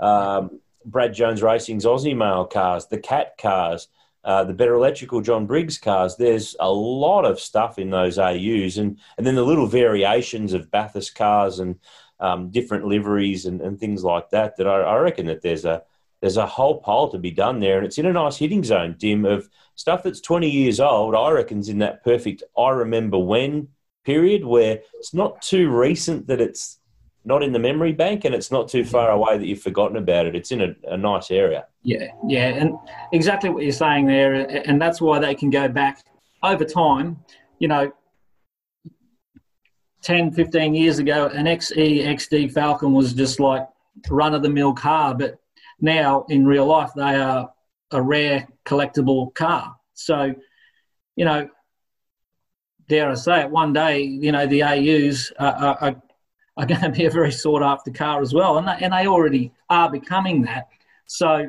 [0.00, 3.88] Um, Brad Jones Racing's Aussie Mail cars, the Cat cars,
[4.24, 6.16] uh, the Better Electrical John Briggs cars.
[6.16, 10.70] There's a lot of stuff in those AUs, and and then the little variations of
[10.70, 11.78] Bathurst cars and
[12.20, 14.56] um, different liveries and, and things like that.
[14.56, 15.82] That I, I, reckon that there's a
[16.20, 18.96] there's a whole pile to be done there, and it's in a nice hitting zone,
[18.98, 21.14] Dim, of stuff that's 20 years old.
[21.14, 23.68] I reckon's in that perfect I remember when
[24.04, 26.78] period where it's not too recent that it's
[27.24, 30.26] not in the memory bank and it's not too far away that you've forgotten about
[30.26, 30.36] it.
[30.36, 31.66] It's in a, a, nice area.
[31.82, 32.74] Yeah, yeah, and
[33.12, 36.04] exactly what you're saying there, and that's why they can go back
[36.42, 37.18] over time.
[37.58, 37.92] You know,
[40.04, 43.66] 10, 15 years ago, an XE XD Falcon was just like
[44.08, 45.40] run of the mill car, but
[45.80, 47.50] now in real life they are
[47.90, 49.76] a rare collectible car.
[49.94, 50.34] So,
[51.16, 51.48] you know,
[52.88, 56.02] dare I say it, one day, you know, the AUs are, are,
[56.56, 58.58] are going to be a very sought after car as well.
[58.58, 60.68] And they, and they already are becoming that.
[61.06, 61.48] So,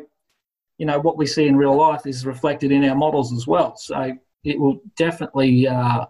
[0.77, 3.75] you know, what we see in real life is reflected in our models as well.
[3.75, 4.13] So
[4.43, 6.05] it will definitely, uh,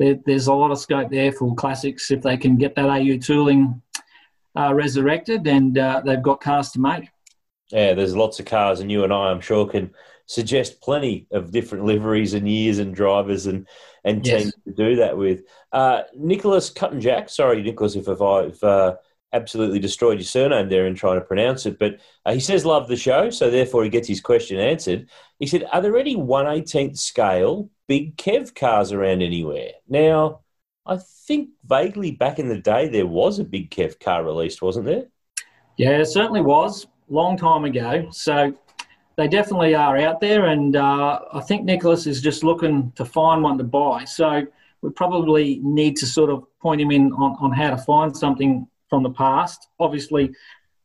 [0.00, 3.18] there, there's a lot of scope there for classics if they can get that AU
[3.18, 3.80] tooling
[4.58, 7.10] uh, resurrected and uh, they've got cars to make.
[7.70, 9.92] Yeah, there's lots of cars, and you and I, I'm sure, can
[10.26, 13.68] suggest plenty of different liveries and years and drivers and
[14.02, 14.42] and yes.
[14.42, 15.42] teams to do that with.
[15.70, 18.96] Uh, Nicholas Cutton Jack, sorry, Nicholas, if, if I've uh,
[19.32, 22.88] absolutely destroyed your surname there in trying to pronounce it, but uh, he says love
[22.88, 25.08] the show, so therefore he gets his question answered.
[25.38, 30.40] He said, "Are there any 118th scale big Kev cars around anywhere?" Now,
[30.86, 34.86] I think vaguely back in the day there was a big Kev car released, wasn't
[34.86, 35.06] there?
[35.76, 38.08] Yeah, it certainly was, long time ago.
[38.12, 38.54] So
[39.16, 43.42] they definitely are out there, and uh, I think Nicholas is just looking to find
[43.42, 44.04] one to buy.
[44.04, 44.46] So
[44.82, 48.66] we probably need to sort of point him in on, on how to find something
[48.88, 49.68] from the past.
[49.78, 50.32] Obviously,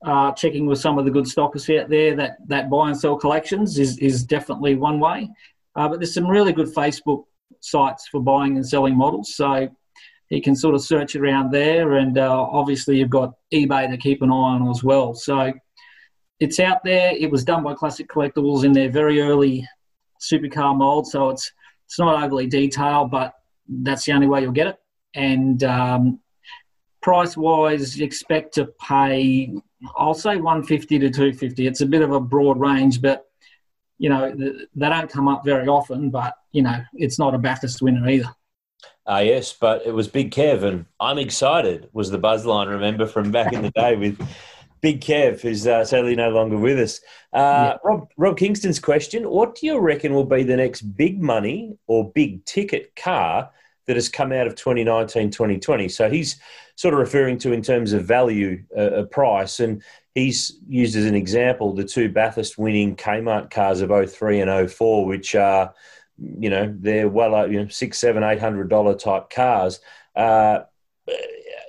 [0.05, 3.15] uh, checking with some of the good stockers out there that, that buy and sell
[3.15, 5.29] collections is, is definitely one way.
[5.75, 7.25] Uh, but there's some really good Facebook
[7.59, 9.35] sites for buying and selling models.
[9.35, 9.67] So
[10.29, 11.93] you can sort of search around there.
[11.93, 15.13] And uh, obviously, you've got eBay to keep an eye on as well.
[15.13, 15.53] So
[16.39, 17.11] it's out there.
[17.11, 19.67] It was done by Classic Carlectables in their very early
[20.21, 21.51] supercar mold, so it's
[21.85, 23.33] it's not overly detailed, but
[23.67, 24.77] that's the only way you'll get it.
[25.13, 26.19] And um,
[27.01, 29.53] price wise, expect to pay.
[29.95, 31.67] I'll say 150 to 250.
[31.67, 33.25] It's a bit of a broad range, but
[33.97, 34.33] you know
[34.75, 36.09] they don't come up very often.
[36.09, 38.33] But you know it's not a Bathurst winner either.
[39.07, 41.89] Ah, uh, yes, but it was Big Kev, and I'm excited.
[41.93, 42.67] Was the buzz line?
[42.67, 44.19] Remember from back in the day with
[44.81, 46.99] Big Kev, who's uh, sadly no longer with us.
[47.33, 47.77] Uh, yeah.
[47.83, 52.11] Rob, Rob Kingston's question What do you reckon will be the next big money or
[52.11, 53.49] big ticket car
[53.87, 55.89] that has come out of 2019 2020?
[55.89, 56.39] So he's
[56.75, 59.81] sort of referring to in terms of value, uh, price, and
[60.13, 65.05] he's used as an example the two Bathurst winning Kmart cars of 03 and 04,
[65.05, 65.73] which are,
[66.17, 69.79] you know, they're well, you know, six, seven, eight hundred dollar type cars.
[70.15, 70.61] Uh,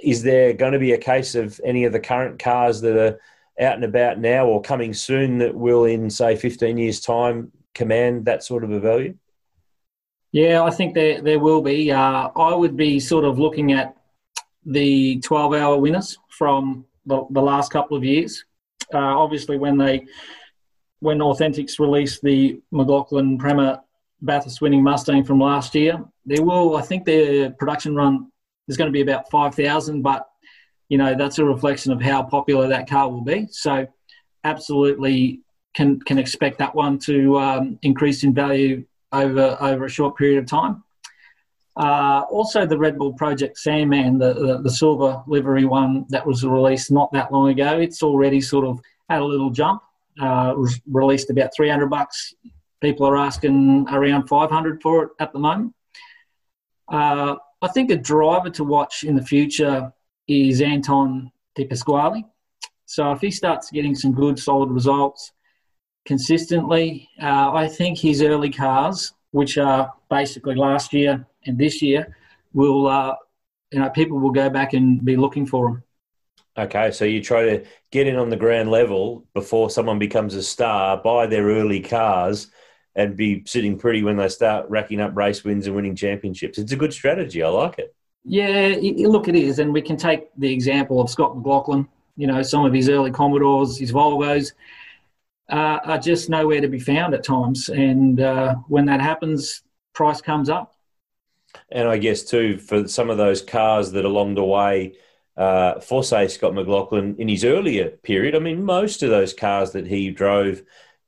[0.03, 3.19] is there going to be a case of any of the current cars that are
[3.61, 8.27] out and about now or coming soon that will, in say, 15 years' time, command
[8.27, 9.15] that sort of a value?
[10.33, 11.91] Yeah, I think there there will be.
[11.91, 13.96] Uh, I would be sort of looking at
[14.67, 18.45] the 12 hour winners from the, the last couple of years.
[18.93, 20.05] Uh, obviously, when they
[21.01, 23.81] when Authentics released the McLaughlin Premat
[24.23, 28.31] Bathurst winning Mustang from last year, there will I think their production run
[28.69, 30.29] is going to be about 5,000, but
[30.89, 33.47] you know that's a reflection of how popular that car will be.
[33.51, 33.87] So
[34.45, 35.41] absolutely
[35.75, 40.39] can can expect that one to um, increase in value over over a short period
[40.39, 40.83] of time.
[41.77, 46.45] Uh, also, the Red Bull Project Sandman, the, the, the silver livery one that was
[46.45, 49.83] released not that long ago, it's already sort of had a little jump.
[50.19, 52.33] Uh, was released about 300 bucks.
[52.81, 55.75] People are asking around 500 for it at the moment.
[56.91, 59.93] Uh, I think a driver to watch in the future
[60.29, 62.25] is Anton De Pasquale.
[62.87, 65.33] So if he starts getting some good, solid results
[66.07, 72.17] consistently, uh, I think his early cars which are basically last year and this year,
[72.53, 73.15] will uh,
[73.73, 75.83] you know people will go back and be looking for them.
[76.59, 80.43] Okay, so you try to get in on the ground level before someone becomes a
[80.43, 82.51] star, buy their early cars,
[82.95, 86.57] and be sitting pretty when they start racking up race wins and winning championships.
[86.57, 87.43] It's a good strategy.
[87.43, 87.95] I like it.
[88.25, 88.75] Yeah,
[89.07, 91.87] look, it is, and we can take the example of Scott McLaughlin.
[92.17, 94.53] You know, some of his early Commodores, his Volvos,
[95.49, 100.21] uh, are just nowhere to be found at times, and uh, when that happens, price
[100.21, 100.75] comes up.
[101.71, 104.97] And I guess too, for some of those cars that along the way,
[105.37, 109.73] uh, for say Scott McLaughlin in his earlier period, I mean, most of those cars
[109.73, 110.63] that he drove,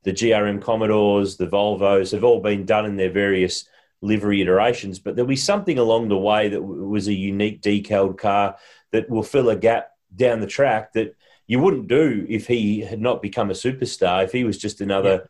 [0.04, 3.68] the GRM Commodores, the Volvos, have all been done in their various
[4.00, 4.98] livery iterations.
[4.98, 8.56] But there'll be something along the way that was a unique decaled car
[8.92, 11.14] that will fill a gap down the track that
[11.48, 14.22] you wouldn't do if he had not become a superstar.
[14.22, 15.28] If he was just another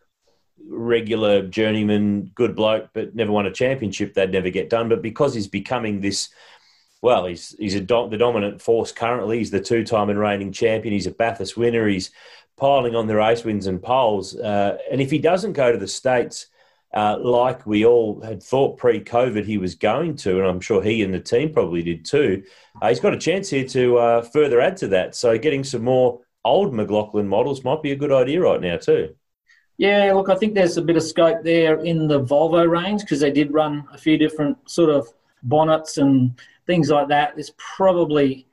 [0.68, 4.88] regular journeyman, good bloke, but never won a championship, they'd never get done.
[4.88, 6.28] But because he's becoming this,
[7.00, 9.38] well, he's he's a do- the dominant force currently.
[9.38, 10.92] He's the two-time and reigning champion.
[10.92, 11.86] He's a Bathurst winner.
[11.86, 12.10] He's
[12.56, 14.36] piling on the race wins and poles.
[14.36, 16.46] Uh, and if he doesn't go to the states.
[16.94, 21.02] Uh, like we all had thought pre-COVID he was going to, and I'm sure he
[21.02, 22.42] and the team probably did too.
[22.80, 25.14] Uh, he's got a chance here to uh, further add to that.
[25.14, 29.14] So getting some more old McLaughlin models might be a good idea right now too.
[29.76, 33.20] Yeah, look, I think there's a bit of scope there in the Volvo range because
[33.20, 35.08] they did run a few different sort of
[35.44, 36.32] bonnets and
[36.66, 37.34] things like that.
[37.36, 38.48] It's probably,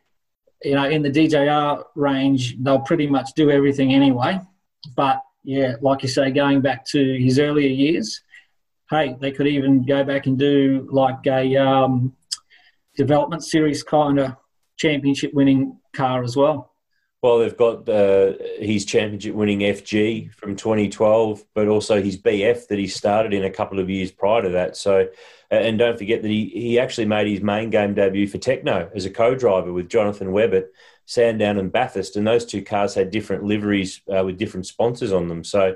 [0.63, 4.39] you know, in the DJR range, they'll pretty much do everything anyway.
[4.95, 8.21] But yeah, like you say, going back to his earlier years,
[8.89, 12.13] hey, they could even go back and do like a um,
[12.95, 14.35] development series kind of
[14.77, 16.71] championship winning car as well.
[17.25, 22.77] Well, they've got uh, his championship winning FG from 2012, but also his BF that
[22.77, 24.77] he started in a couple of years prior to that.
[24.77, 25.07] So,
[25.49, 29.05] and don't forget that he, he actually made his main game debut for Tekno as
[29.05, 30.67] a co driver with Jonathan Webb at
[31.07, 32.15] Sandown and Bathurst.
[32.15, 35.43] And those two cars had different liveries uh, with different sponsors on them.
[35.43, 35.73] So,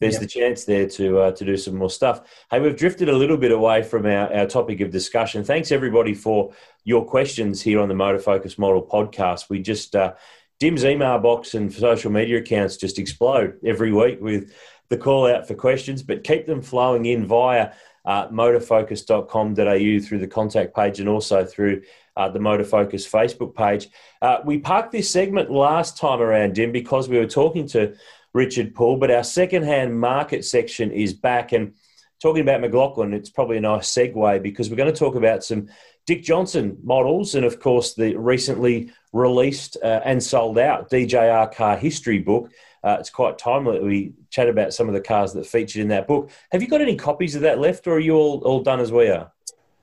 [0.00, 0.22] there's yep.
[0.22, 2.22] the chance there to uh, to do some more stuff.
[2.50, 5.44] Hey, we've drifted a little bit away from our, our topic of discussion.
[5.44, 6.52] Thanks everybody for
[6.84, 9.50] your questions here on the Motor Focus Model podcast.
[9.50, 10.14] We just uh,
[10.58, 14.52] Dim's email box and social media accounts just explode every week with
[14.88, 17.72] the call out for questions, but keep them flowing in via
[18.04, 21.82] uh, motorfocus.com.au through the contact page and also through
[22.16, 23.88] uh, the Motorfocus Facebook page.
[24.20, 27.94] Uh, we parked this segment last time around, Dim, because we were talking to
[28.32, 31.52] Richard Poole, but our second-hand market section is back.
[31.52, 31.74] And
[32.20, 35.68] talking about McLaughlin, it's probably a nice segue because we're going to talk about some
[36.06, 41.76] Dick Johnson models, and of course, the recently released uh, and sold out DJR car
[41.76, 42.50] history book.
[42.82, 45.88] Uh, it's quite timely that we chat about some of the cars that featured in
[45.88, 46.30] that book.
[46.50, 48.90] Have you got any copies of that left, or are you all, all done as
[48.90, 49.30] we are?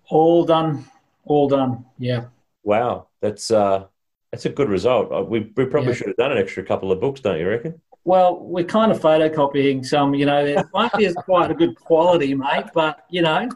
[0.10, 0.86] All done,
[1.26, 1.86] all done.
[2.00, 2.26] Yeah.
[2.64, 3.86] Wow, that's uh,
[4.32, 5.12] that's a good result.
[5.12, 5.96] Uh, we, we probably yeah.
[5.96, 7.80] should have done an extra couple of books, don't you reckon?
[8.08, 11.76] Well, we're kind of photocopying some, you know, it won't be as quite a good
[11.76, 13.50] quality, mate, but, you know,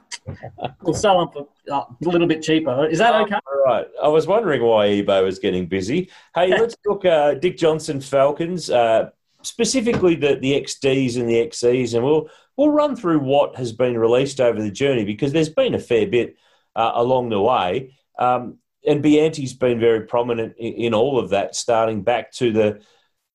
[0.82, 2.86] we'll sell them for uh, a little bit cheaper.
[2.86, 3.36] Is that okay?
[3.36, 3.88] All right.
[4.04, 6.10] I was wondering why eBay was getting busy.
[6.36, 9.12] Hey, let's look uh, Dick Johnson Falcons, uh,
[9.42, 13.98] specifically the, the XDs and the XEs, and we'll, we'll run through what has been
[13.98, 16.36] released over the journey because there's been a fair bit
[16.76, 17.96] uh, along the way.
[18.20, 22.82] Um, and Biante's been very prominent in, in all of that, starting back to the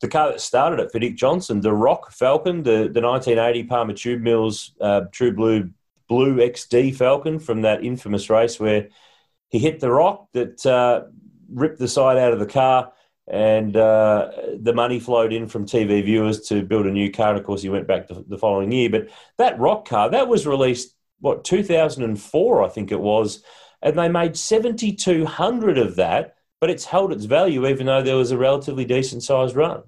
[0.00, 3.92] the car that started it for Dick Johnson, the Rock Falcon, the, the 1980 Palmer
[3.94, 5.70] Tube Mills uh, True Blue
[6.08, 8.88] Blue XD Falcon from that infamous race where
[9.48, 11.04] he hit the rock that uh,
[11.48, 12.92] ripped the side out of the car,
[13.26, 14.30] and uh,
[14.60, 17.30] the money flowed in from TV viewers to build a new car.
[17.30, 18.90] And of course, he went back the, the following year.
[18.90, 23.42] But that rock car that was released what 2004, I think it was,
[23.82, 28.30] and they made 7,200 of that but it's held its value even though there was
[28.30, 29.82] a relatively decent sized run.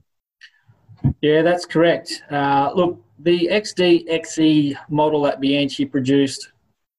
[1.21, 2.23] Yeah, that's correct.
[2.31, 6.53] Uh, look, the XD XE model that Biante produced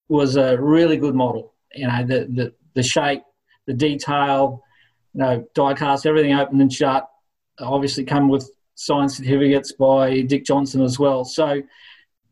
[0.07, 1.53] was a really good model.
[1.73, 3.21] You know, the, the, the shape,
[3.67, 4.63] the detail,
[5.13, 7.09] you know, die cast, everything open and shut.
[7.59, 11.25] Obviously, come with signed certificates by Dick Johnson as well.
[11.25, 11.61] So,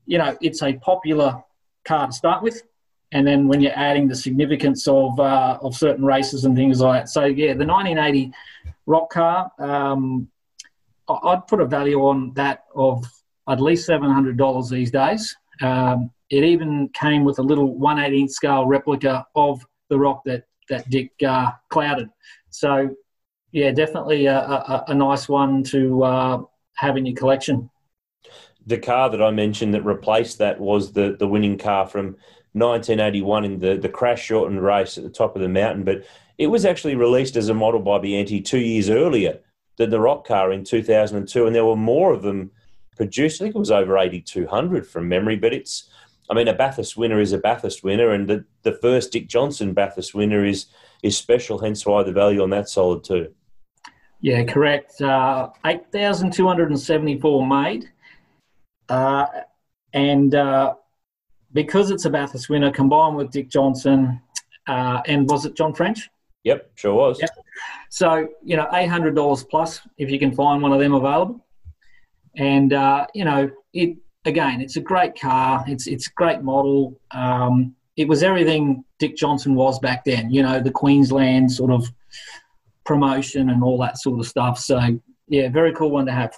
[0.06, 1.44] you know, it's a popular
[1.86, 2.64] car to start with
[3.12, 7.04] and then when you're adding the significance of uh, of certain races and things like
[7.04, 7.10] that.
[7.10, 8.32] So yeah, the 1980
[8.86, 10.30] rock car, um,
[11.10, 13.06] I'd put a value on that of
[13.48, 15.36] at least $700 these days.
[15.62, 20.90] Um, it even came with a little 118 scale replica of the rock that that
[20.90, 22.10] Dick uh, clouded.
[22.50, 22.90] So
[23.52, 26.42] yeah, definitely a, a, a nice one to uh,
[26.76, 27.70] have in your collection.
[28.66, 32.18] the car that I mentioned that replaced that was the, the winning car from
[32.52, 35.86] 1981 in the, the crash shortened race at the top of the mountain.
[35.86, 36.04] But
[36.38, 39.40] it was actually released as a model by Biante two years earlier
[39.78, 42.52] than the Rock car in 2002, and there were more of them
[42.96, 43.42] produced.
[43.42, 45.90] I think it was over 8,200 from memory, but it's,
[46.30, 49.74] I mean, a Bathurst winner is a Bathurst winner, and the, the first Dick Johnson
[49.74, 50.66] Bathurst winner is
[51.04, 53.32] is special, hence why the value on that solid too.
[54.20, 55.00] Yeah, correct.
[55.00, 57.86] Uh, 8,274 made.
[58.90, 59.26] Uh,
[59.94, 60.74] and uh,
[61.54, 64.20] because it's a Bathurst winner, combined with Dick Johnson,
[64.68, 66.10] uh, and was it John French?
[66.48, 67.20] Yep, sure was.
[67.20, 67.30] Yep.
[67.90, 71.46] So, you know, $800 plus if you can find one of them available.
[72.36, 75.64] And, uh, you know, it again, it's a great car.
[75.68, 77.00] It's, it's a great model.
[77.12, 81.88] Um, it was everything Dick Johnson was back then, you know, the Queensland sort of
[82.86, 84.60] promotion and all that sort of stuff.
[84.60, 86.38] So, yeah, very cool one to have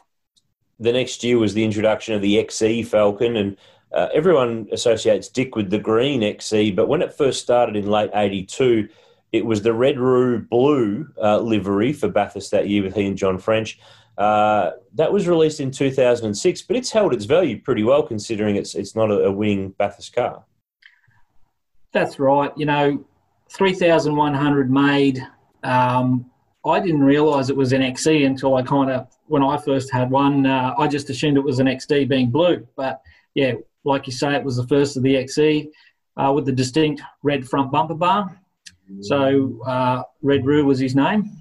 [0.79, 3.57] the next year was the introduction of the XE Falcon, and
[3.91, 8.11] uh, everyone associates Dick with the green XE, but when it first started in late
[8.13, 8.87] 82,
[9.31, 13.17] it was the Red Roo Blue uh, livery for Bathurst that year with he and
[13.17, 13.79] John French.
[14.17, 18.75] Uh, that was released in 2006, but it's held its value pretty well considering it's
[18.75, 20.43] it's not a, a winning Bathurst car.
[21.91, 22.51] That's right.
[22.57, 23.05] You know,
[23.51, 25.25] 3,100 made.
[25.63, 26.29] Um,
[26.65, 30.11] I didn't realise it was an XE until I kind of, when I first had
[30.11, 32.67] one, uh, I just assumed it was an XD being blue.
[32.75, 33.01] But
[33.33, 33.53] yeah,
[33.85, 35.69] like you say, it was the first of the XE
[36.17, 38.39] uh, with the distinct red front bumper bar.
[39.01, 41.31] So uh, Red Roo was his name.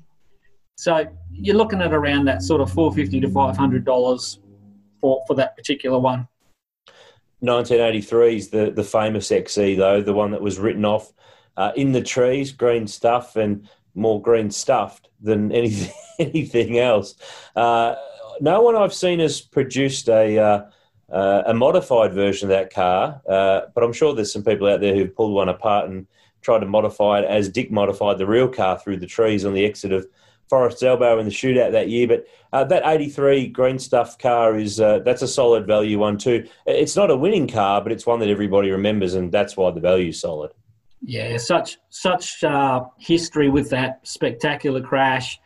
[0.76, 4.40] So you're looking at around that sort of 450 to 500 dollars
[5.01, 6.28] for for that particular one.
[7.40, 11.12] 1983 is the the famous XE though, the one that was written off
[11.57, 17.14] uh, in the trees, Greens-Tuf, and more green stuffed than anything anything else.
[17.57, 17.94] Uh,
[18.40, 20.64] no one I've seen has produced a uh,
[21.11, 24.80] uh, a modified version of that car, uh, but I'm sure there's some people out
[24.80, 26.07] there who've pulled one apart and
[26.41, 29.64] tried to modify it as Dick modified the real car through the trees on the
[29.64, 30.07] exit of
[30.49, 32.09] Forest Elbow in the shootout that year.
[32.09, 36.49] But uh, that 83 Greens-Tuf car is uh, that's a solid value one too.
[36.66, 39.80] It's not a winning car, but it's one that everybody remembers, and that's why the
[39.80, 40.53] value is solid.
[41.03, 45.39] Yeah, such such uh, history with that spectacular crash,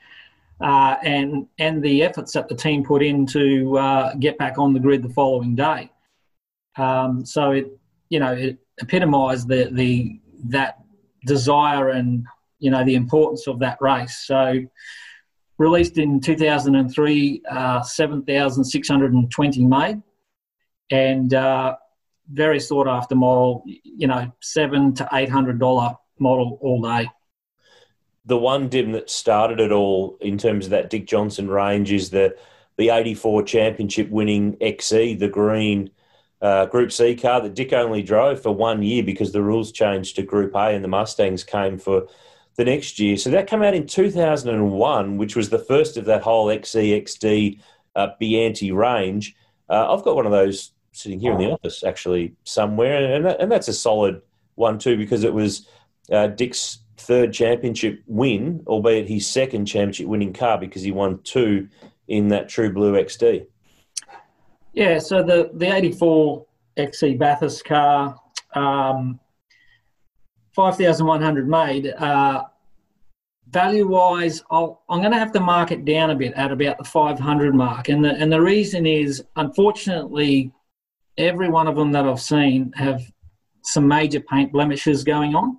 [0.61, 4.73] uh, and and the efforts that the team put in to uh, get back on
[4.73, 5.91] the grid the following day.
[6.77, 7.67] Um, so it
[8.09, 10.82] you know it epitomised the the that
[11.27, 12.27] desire and
[12.59, 14.25] you know the importance of that race.
[14.27, 14.63] So
[15.59, 20.03] released in 2003, uh, 7,620 made,
[20.91, 21.77] and uh,
[22.31, 27.11] very sought after model, you know, seven to eight hundred dollar model all day.
[28.25, 32.11] The one dim that started it all in terms of that Dick Johnson range is
[32.11, 32.37] the
[32.77, 35.91] the eighty four championship winning XE, the green
[36.43, 40.17] uh, Group C car that Dick only drove for one year because the rules changed
[40.17, 42.09] to Group A and the Mustangs came for
[42.57, 43.17] the next year.
[43.17, 47.61] So that came out in 2001, which was the first of that whole XEXD
[47.95, 49.37] uh, Biante range.
[49.71, 53.41] Uh, I've got one of those sitting here in the office actually somewhere, and that,
[53.41, 54.21] and that's a solid
[54.57, 55.67] one too because it was
[56.11, 61.69] uh, Dick's third championship win, albeit his second championship winning car because he won two
[62.09, 63.47] in that True Blue XD.
[64.73, 66.47] Yeah, so the the eighty four
[66.77, 68.19] XE Bathurst car,
[68.55, 69.21] um,
[70.55, 71.87] five thousand one hundred made.
[71.89, 72.45] Uh,
[73.53, 76.79] value wise, i am going to have to mark it down a bit at about
[76.79, 77.89] the 500 mark.
[77.89, 80.51] And the, and the reason is, unfortunately,
[81.19, 83.03] every one of them that I've seen have
[83.63, 85.59] some major paint blemishes going on.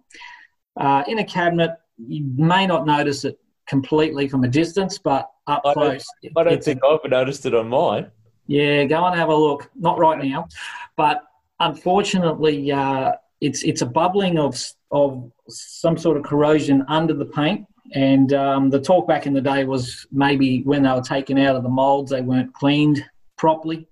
[0.75, 3.37] Uh, in a cabinet, you may not notice it
[3.67, 6.05] completely from a distance, but up I close.
[6.23, 8.11] Don't, I don't think I've noticed it on mine.
[8.47, 9.69] Yeah, go and have a look.
[9.75, 10.47] Not right now,
[10.95, 11.23] but
[11.59, 17.65] unfortunately, uh, it's it's a bubbling of of some sort of corrosion under the paint.
[17.93, 21.55] And um, the talk back in the day was maybe when they were taken out
[21.55, 23.03] of the molds, they weren't cleaned
[23.37, 23.87] properly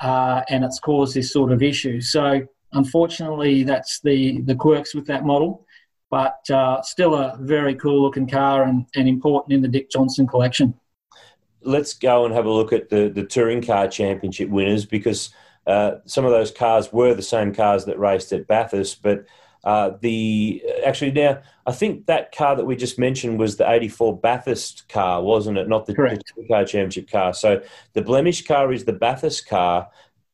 [0.00, 2.00] uh, and it's caused this sort of issue.
[2.00, 5.66] So unfortunately, that's the the quirks with that model,
[6.10, 10.26] but uh, still a very cool looking car and, and important in the Dick Johnson
[10.26, 10.74] collection.
[11.62, 15.30] Let's go and have a look at the the touring car championship winners because
[15.66, 19.26] uh, some of those cars were the same cars that raced at Bathurst, but
[19.62, 24.18] uh, the actually now I think that car that we just mentioned was the '84
[24.18, 25.68] Bathurst car, wasn't it?
[25.68, 27.34] Not the, the car championship car.
[27.34, 29.88] So the blemish car is the Bathurst car.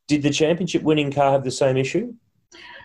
[0.07, 2.15] Did the championship winning car have the same issue?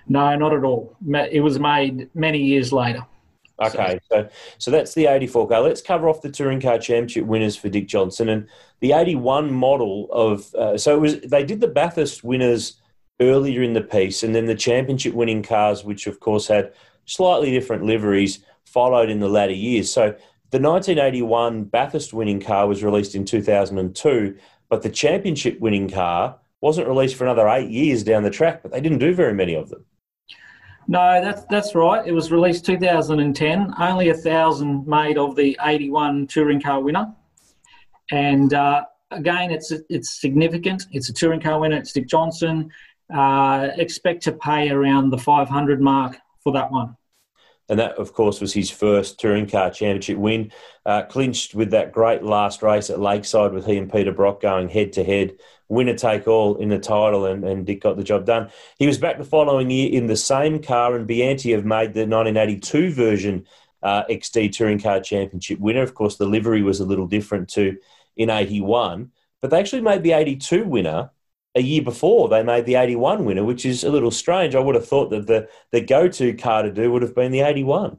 [0.07, 0.97] No, not at all.
[1.31, 3.05] It was made many years later.
[3.61, 5.61] Okay, so so that's the 84 car.
[5.61, 8.47] Let's cover off the touring car championship winners for Dick Johnson and
[8.79, 10.53] the 81 model of.
[10.55, 12.81] Uh, so it was they did the Bathurst winners
[13.19, 16.73] earlier in the piece, and then the championship winning cars, which of course had
[17.05, 19.91] slightly different liveries, followed in the latter years.
[19.91, 20.15] So
[20.49, 24.37] the 1981 Bathurst winning car was released in 2002,
[24.69, 28.61] but the championship winning car wasn't released for another eight years down the track.
[28.61, 29.85] But they didn't do very many of them.
[30.91, 32.05] No, that's that's right.
[32.05, 33.73] It was released 2010.
[33.79, 37.15] Only a thousand made of the 81 touring car winner,
[38.11, 40.83] and uh, again, it's it's significant.
[40.91, 41.77] It's a touring car winner.
[41.77, 42.69] It's Dick Johnson.
[43.09, 46.97] Uh, expect to pay around the 500 mark for that one.
[47.69, 50.51] And that, of course, was his first touring car championship win.
[50.85, 54.67] Uh, clinched with that great last race at Lakeside with he and Peter Brock going
[54.67, 55.37] head to head
[55.71, 58.51] winner take all in the title, and, and Dick got the job done.
[58.77, 62.01] He was back the following year in the same car, and Biante have made the
[62.01, 63.45] 1982 version
[63.81, 65.81] uh, XD Touring Car Championship winner.
[65.81, 67.77] Of course, the livery was a little different to
[68.17, 69.11] in 81,
[69.41, 71.09] but they actually made the 82 winner
[71.55, 74.55] a year before they made the 81 winner, which is a little strange.
[74.55, 77.31] I would have thought that the, the go to car to do would have been
[77.31, 77.97] the 81.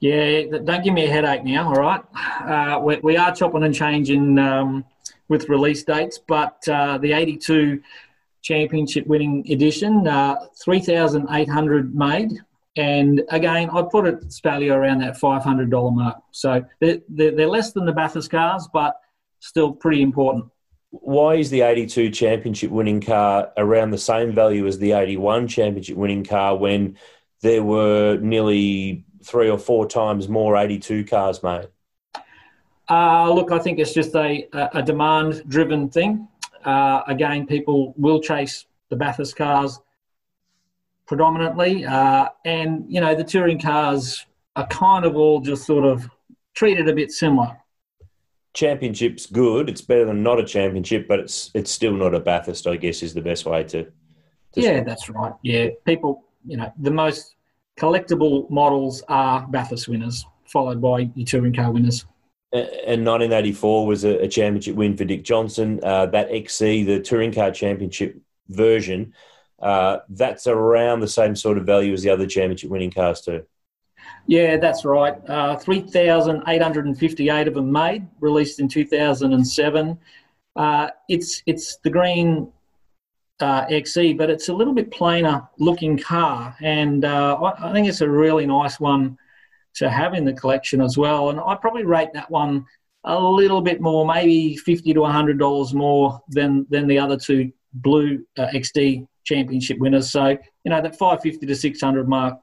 [0.00, 2.02] Yeah, don't give me a headache now, all right?
[2.16, 4.84] Uh, we, we, are chopping and changing um,
[5.32, 7.80] with release dates, but uh, the 82
[8.42, 12.32] championship winning edition, uh, 3,800 made.
[12.76, 16.18] And again, I put its value around that $500 mark.
[16.32, 19.00] So they're, they're less than the Bathurst cars, but
[19.40, 20.44] still pretty important.
[20.90, 25.96] Why is the 82 championship winning car around the same value as the 81 championship
[25.96, 26.98] winning car when
[27.40, 31.68] there were nearly three or four times more 82 cars made?
[32.88, 36.28] Uh, look, I think it's just a, a demand driven thing.
[36.64, 39.80] Uh, again, people will chase the Bathurst cars
[41.06, 41.84] predominantly.
[41.84, 44.26] Uh, and, you know, the touring cars
[44.56, 46.08] are kind of all just sort of
[46.54, 47.56] treated a bit similar.
[48.54, 49.70] Championship's good.
[49.70, 53.02] It's better than not a championship, but it's it's still not a Bathurst, I guess,
[53.02, 53.84] is the best way to.
[53.84, 55.32] to yeah, that's right.
[55.42, 55.68] Yeah.
[55.86, 57.36] People, you know, the most
[57.78, 62.04] collectible models are Bathurst winners, followed by your touring car winners
[62.52, 65.80] and 1984 was a, a, championship win for Dick Johnson.
[65.82, 69.14] Uh, that XE, the touring car championship version,
[69.60, 73.44] uh, that's around the same sort of value as the other championship winning cars too.
[74.26, 75.14] Yeah, that's right.
[75.28, 79.98] Uh, 3,858 of them made, released in 2007.
[80.54, 82.52] Uh, it's it's the green
[83.40, 87.88] uh, XE, but it's a little bit plainer looking car, and uh, I, I think
[87.88, 89.16] it's a really nice one
[89.76, 91.30] to have in the collection as well.
[91.30, 92.64] And I probably rate that one
[93.04, 97.52] a little bit more, maybe fifty to hundred dollars more than than the other two
[97.74, 100.10] blue uh, XD championship winners.
[100.10, 102.38] So you know that five fifty to six hundred mark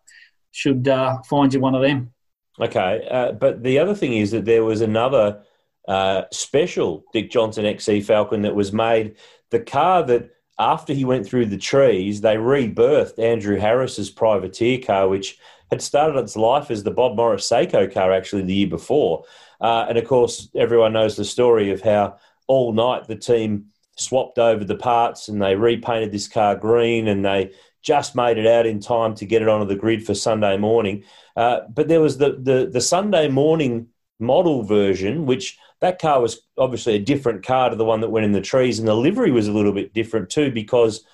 [0.52, 2.14] should uh, find you one of them.
[2.60, 5.44] Okay, uh, but the other thing is that there was another
[5.88, 9.16] uh, special Dick Johnson XE Falcon that was made.
[9.50, 15.08] The car that after he went through the trees, they rebirthed Andrew Harris's privateer car,
[15.08, 15.40] which
[15.72, 19.26] had started its life as the Bob Morris Seiko car actually the year before.
[19.62, 22.18] Uh, and of course, everyone knows the story of how
[22.48, 23.66] all night the team
[23.96, 27.52] swapped over the parts and they repainted this car green and they
[27.82, 31.04] just made it out in time to get it onto the grid for Sunday morning.
[31.36, 33.88] Uh, but there was the, the, the Sunday morning
[34.20, 38.26] model version, which that car was obviously a different car to the one that went
[38.26, 41.06] in the trees, and the livery was a little bit different too because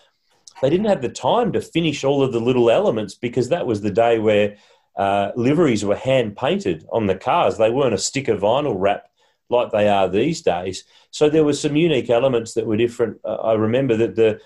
[0.62, 3.82] they didn't have the time to finish all of the little elements because that was
[3.82, 4.58] the day where
[4.96, 7.58] uh, liveries were hand painted on the cars.
[7.58, 9.10] They weren't a stick of vinyl wrap
[9.50, 10.86] like they are these days.
[11.12, 13.20] So there were some unique elements that were different.
[13.24, 14.40] Uh, I remember that the,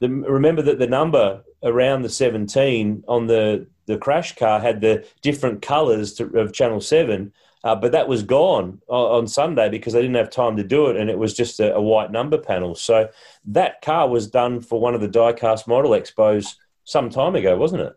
[0.00, 5.06] the remember that the number around the 17 on the the crash car had the
[5.22, 7.32] different colours of Channel Seven
[7.66, 10.96] uh, but that was gone on Sunday because they didn't have time to do it,
[10.96, 12.76] and it was just a, a, white number panel.
[12.76, 13.08] So
[13.46, 16.54] that car was done for one of the diecast model expos
[16.84, 17.94] some time ago, wasn't it?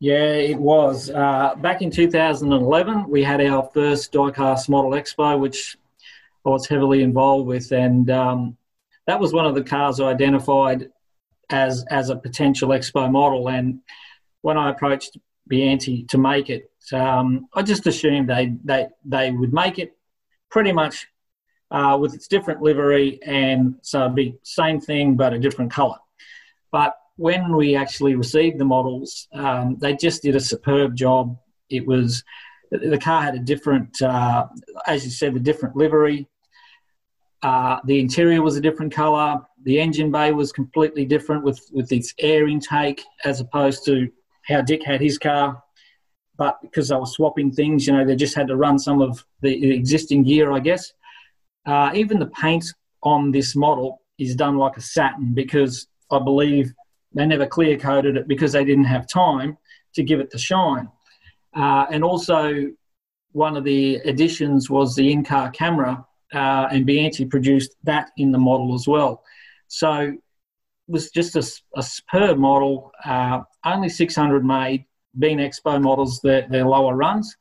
[0.00, 1.08] Yeah, it was.
[1.08, 5.76] Uh, back in 2011, we had our first diecast model expo, which
[6.44, 8.56] I was heavily involved with, and um,
[9.06, 10.90] that was one of the cars I identified
[11.48, 13.48] as as a potential expo model.
[13.48, 13.82] And
[14.40, 15.16] when I approached
[15.50, 19.96] Biante to make it, um, I just assumed they, they, they would make it
[20.50, 21.06] pretty much
[21.70, 25.96] uh, with its different livery, and so it'd be same thing but a different colour.
[26.70, 31.38] But when we actually received the models, um, they just did a superb job.
[31.70, 32.22] It was
[32.70, 34.46] the car had a different, uh,
[34.86, 36.28] as you said, the different livery.
[37.42, 39.40] Uh, the interior was a different colour.
[39.64, 44.10] The engine bay was completely different with with its air intake as opposed to
[44.46, 45.62] how Dick had his car.
[46.38, 49.24] but because they were swapping things, you know, they just had to run some of
[49.42, 50.92] the existing gear, I guess.
[51.66, 52.64] Uh, even the paint
[53.02, 56.72] on this model is done like a satin because I believe
[57.14, 59.58] they never clear coated it because they didn't have time
[59.94, 60.88] to give it the shine.
[61.54, 62.70] Uh, and also,
[63.32, 68.32] one of the additions was the in car camera, uh, and Biante produced that in
[68.32, 69.22] the model as well.
[69.68, 70.18] So it
[70.88, 71.44] was just a,
[71.78, 74.84] a superb model, uh, only 600 made,
[75.18, 77.36] being Expo models, they're, they're lower runs.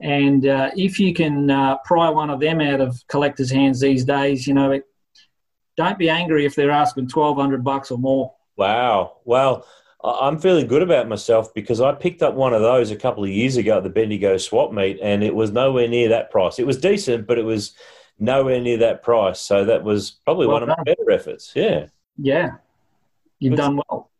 [0.00, 4.04] And uh, if you can uh, pry one of them out of collectors' hands these
[4.04, 4.84] days, you know, it,
[5.76, 8.34] don't be angry if they're asking 1200 bucks or more.
[8.56, 9.18] Wow.
[9.24, 9.64] Well,
[10.02, 13.30] I'm feeling good about myself because I picked up one of those a couple of
[13.30, 16.58] years ago at the Bendigo swap meet and it was nowhere near that price.
[16.58, 17.74] It was decent, but it was
[18.18, 19.40] nowhere near that price.
[19.40, 20.70] So that was probably well one done.
[20.70, 21.52] of my better efforts.
[21.54, 21.86] Yeah.
[22.18, 22.50] Yeah.
[23.38, 24.10] You've good done well.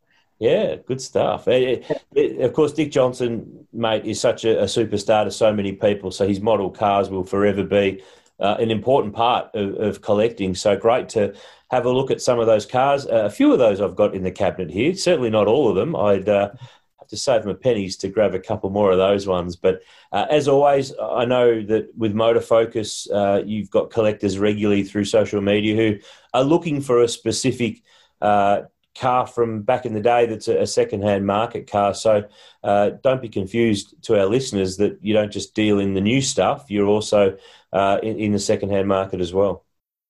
[0.42, 1.46] Yeah, good stuff.
[1.46, 1.86] It,
[2.16, 6.10] it, of course, Dick Johnson, mate, is such a, a, superstar to so many people.
[6.10, 8.02] So his model cars will forever be
[8.40, 10.56] uh, an important part of, of, collecting.
[10.56, 11.32] So great to
[11.70, 13.06] have a look at some of those cars.
[13.06, 14.96] Uh, a few of those I've got in the cabinet here.
[14.96, 15.94] Certainly not all of them.
[15.94, 16.50] I'd uh,
[16.98, 19.54] have to save my pennies to grab a couple more of those ones.
[19.54, 24.82] But uh, as always, I know that with Motor Focus, uh, you've got collectors regularly
[24.82, 26.00] through social media who
[26.34, 27.80] are looking for a specific
[28.20, 28.62] uh,
[28.94, 31.94] car from back in the day that's a, second-hand market car.
[31.94, 32.24] So
[32.62, 36.20] uh, don't be confused to our listeners that you don't just deal in the new
[36.20, 37.36] stuff; you're also
[37.72, 39.64] uh, in, in, the second-hand market as well.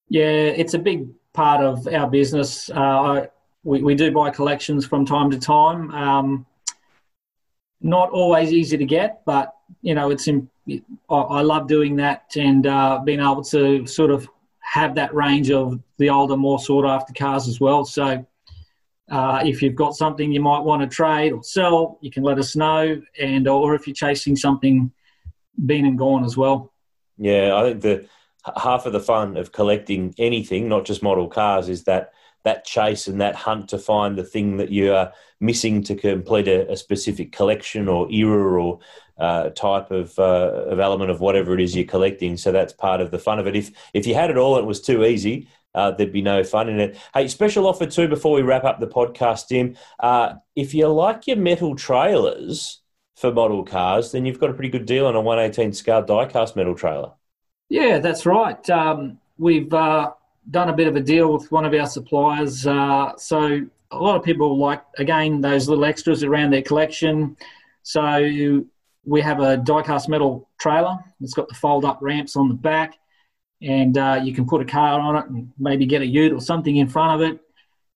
[0.09, 2.71] Yeah, it's a big part of our business.
[2.71, 3.27] Uh,
[3.65, 5.91] we, we do buy collections from time to time.
[5.93, 6.47] Um,
[7.81, 12.33] not always easy to get, but you know, it's in, I, I love doing that
[12.37, 14.29] and uh, being able to sort of
[14.61, 17.85] have that range of the older, more sought after cars as well.
[17.85, 18.25] So
[19.13, 22.39] uh, if you've got something you might want to trade or sell, you can let
[22.39, 23.01] us know.
[23.21, 24.91] And or if you're chasing something
[25.67, 26.73] been and gone as well.
[27.19, 28.09] Yeah, I think the
[28.57, 33.07] half of the fun of collecting anything, not just model cars, is that that chase
[33.07, 36.77] and that hunt to find the thing that you are missing to complete a, a
[36.77, 38.81] specific collection or era or
[39.19, 42.37] uh, type of, uh, of element of whatever it is you're collecting.
[42.37, 43.55] So that's part of the fun of it.
[43.55, 46.69] If if you had it all it was too easy, uh, there'd be no fun
[46.69, 46.99] in it.
[47.15, 49.77] Hey, special offer too before we wrap up the podcast, Dim.
[49.99, 52.81] Uh, if you like your metal trailers
[53.17, 56.57] for model cars, then you've got a pretty good deal on a 118 scale diecast
[56.57, 57.13] metal trailer.
[57.69, 58.69] Yeah, that's right.
[58.69, 60.13] Um, we've uh,
[60.51, 62.67] done a bit of a deal with one of our suppliers.
[62.67, 63.61] Uh, so
[63.91, 67.37] a lot of people like, again, those little extras around their collection.
[67.83, 68.63] So
[69.05, 70.99] we have a diecast metal trailer.
[71.21, 72.99] It's got the fold up ramps on the back
[73.63, 76.41] and uh, you can put a car on it and maybe get a ute or
[76.41, 77.41] something in front of it.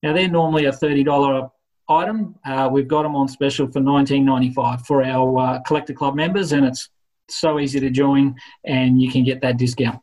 [0.02, 1.50] Now they're normally a thirty dollar
[1.88, 2.36] item.
[2.44, 6.14] Uh, we've got them on special for nineteen ninety five for our uh, collector club
[6.14, 6.88] members, and it's
[7.28, 10.00] so easy to join, and you can get that discount.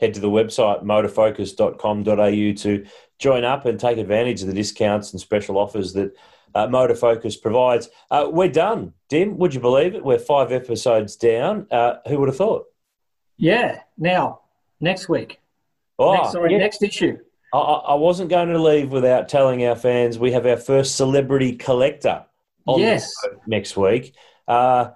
[0.00, 2.86] Head to the website motorfocus.com.au to
[3.18, 6.16] join up and take advantage of the discounts and special offers that
[6.54, 7.88] uh, Motor Focus provides.
[8.10, 9.38] Uh, we're done, Dim.
[9.38, 10.04] Would you believe it?
[10.04, 11.66] We're five episodes down.
[11.70, 12.66] Uh, who would have thought?
[13.36, 13.80] Yeah.
[13.96, 14.41] Now,
[14.82, 15.40] next week.
[15.98, 16.58] Oh, next, sorry, yeah.
[16.58, 17.16] next issue.
[17.54, 21.56] I, I, wasn't going to leave without telling our fans we have our first celebrity
[21.56, 22.24] collector
[22.66, 23.10] on yes.
[23.46, 24.14] next week.
[24.48, 24.90] Uh,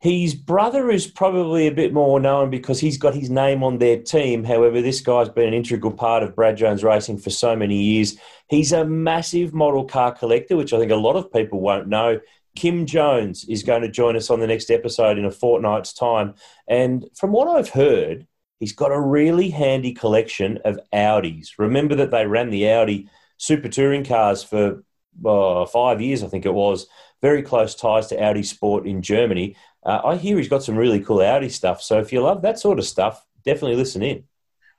[0.00, 4.00] his brother is probably a bit more known because he's got his name on their
[4.00, 4.44] team.
[4.44, 8.16] However, this guy's been an integral part of Brad Jones Racing for so many years.
[8.48, 12.20] He's a massive model car collector, which I think a lot of people won't know.
[12.54, 16.34] Kim Jones is going to join us on the next episode in a fortnight's time.
[16.68, 18.26] And from what I've heard,
[18.58, 21.50] He's got a really handy collection of Audis.
[21.58, 24.82] Remember that they ran the Audi super touring cars for
[25.24, 26.86] uh, five years, I think it was.
[27.22, 29.56] Very close ties to Audi Sport in Germany.
[29.84, 31.82] Uh, I hear he's got some really cool Audi stuff.
[31.82, 34.24] So if you love that sort of stuff, definitely listen in.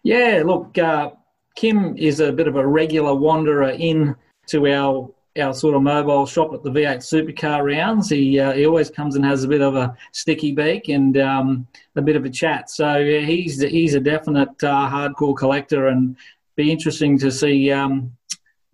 [0.04, 1.12] Yeah, look, uh,
[1.56, 4.16] Kim is a bit of a regular wanderer in
[4.48, 8.10] to our our sort of mobile shop at the V8 Supercar rounds.
[8.10, 11.68] He uh, he always comes and has a bit of a sticky beak and um,
[11.96, 12.70] a bit of a chat.
[12.70, 16.16] So yeah, he's he's a definite uh, hardcore collector, and
[16.56, 18.12] be interesting to see um,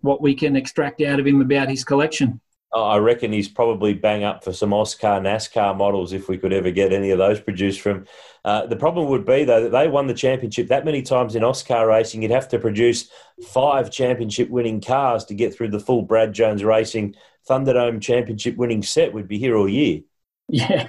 [0.00, 2.40] what we can extract out of him about his collection.
[2.82, 6.70] I reckon he's probably bang up for some AUSCAR NASCAR models if we could ever
[6.70, 8.06] get any of those produced from.
[8.44, 11.42] Uh, the problem would be though that they won the championship that many times in
[11.42, 12.22] AUSCAR racing.
[12.22, 13.10] You'd have to produce
[13.46, 17.14] five championship-winning cars to get through the full Brad Jones Racing
[17.48, 19.12] Thunderdome championship-winning set.
[19.12, 20.00] We'd be here all year.
[20.48, 20.88] Yeah.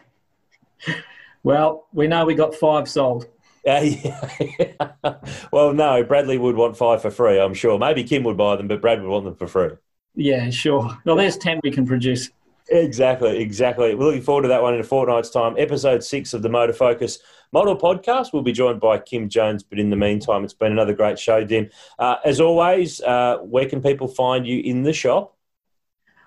[1.44, 3.28] Well, we know we got five sold.
[3.68, 3.82] Uh,
[4.60, 5.16] yeah.
[5.52, 7.78] well, no, Bradley would want five for free, I'm sure.
[7.78, 9.76] Maybe Kim would buy them, but Brad would want them for free.
[10.16, 10.98] Yeah, sure.
[11.06, 12.30] Well, there's 10 we can produce.
[12.70, 13.94] Exactly, exactly.
[13.94, 15.56] We're looking forward to that one in a fortnight's time.
[15.58, 17.20] Episode six of the Motor Focus
[17.52, 18.34] Model Podcast.
[18.34, 21.44] We'll be joined by Kim Jones, but in the meantime, it's been another great show,
[21.44, 21.70] Dim.
[22.00, 25.36] Uh, as always, uh, where can people find you in the shop?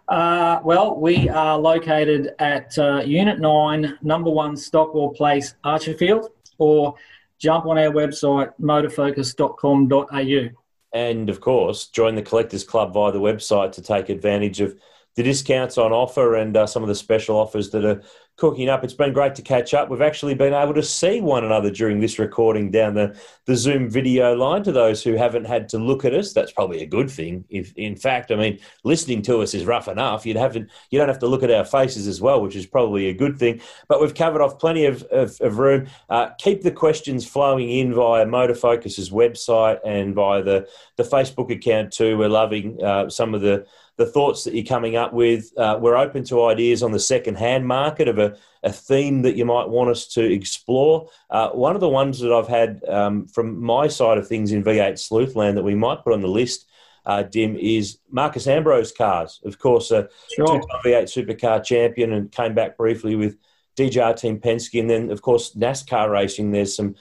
[0.07, 6.29] Uh, well, we are located at uh, Unit 9, Number 1 Stockwell Place, Archerfield,
[6.59, 6.95] or
[7.39, 10.58] jump on our website, motorfocus.com.au.
[10.93, 14.79] And of course, join the Collectors Club via the website to take advantage of
[15.19, 18.01] the discounts on offer and uh, some of the special offers that are
[18.37, 18.85] cooking up.
[18.85, 19.91] It's been great to catch up.
[19.91, 23.91] We've actually been able to see one another during this recording down the, the Zoom
[23.91, 24.63] video line.
[24.63, 27.45] To those who haven't had to look at us, that's probably a good thing.
[27.51, 30.25] If in fact, I mean, listening to us is rough enough.
[30.25, 32.65] You'd have to, you don't have to look at our faces as well, which is
[32.65, 33.61] probably a good thing.
[33.89, 35.89] But we've covered off plenty of, of, of room.
[36.09, 41.51] Uh, keep the questions flowing in via Motor Focus's website and via the, the Facebook
[41.51, 42.17] account too.
[42.17, 43.67] We're loving uh, some of the
[43.99, 45.53] the thoughts that you're coming up with.
[45.59, 49.45] Uh, we're open to ideas on the second-hand market of a, a, theme that you
[49.45, 51.09] might want us to explore.
[51.29, 54.63] Uh, one of the ones that I've had um, from my side of things in
[54.63, 56.67] V8 Sleuthland that we might put on the list,
[57.07, 59.41] uh, Dim, is Marcos Ambrose cars.
[59.45, 60.47] Of course, a sure.
[60.47, 63.37] two-time V8 supercar champion and came back briefly with
[63.77, 64.79] DJR Team Penske.
[64.79, 66.53] And then, of course, NASCAR racing.
[66.53, 66.95] There's some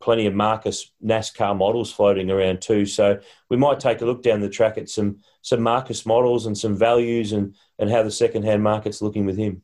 [0.00, 2.86] plenty of Marcos NASCAR models floating around too.
[2.86, 6.56] So we might take a look down the track at some some Marcos models and
[6.56, 9.62] some values and and how the second hand market's looking with him.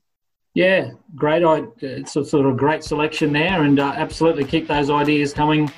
[0.55, 1.43] Yeah, great.
[1.81, 5.71] It's a sort of great selection there, and uh, absolutely keep those ideas coming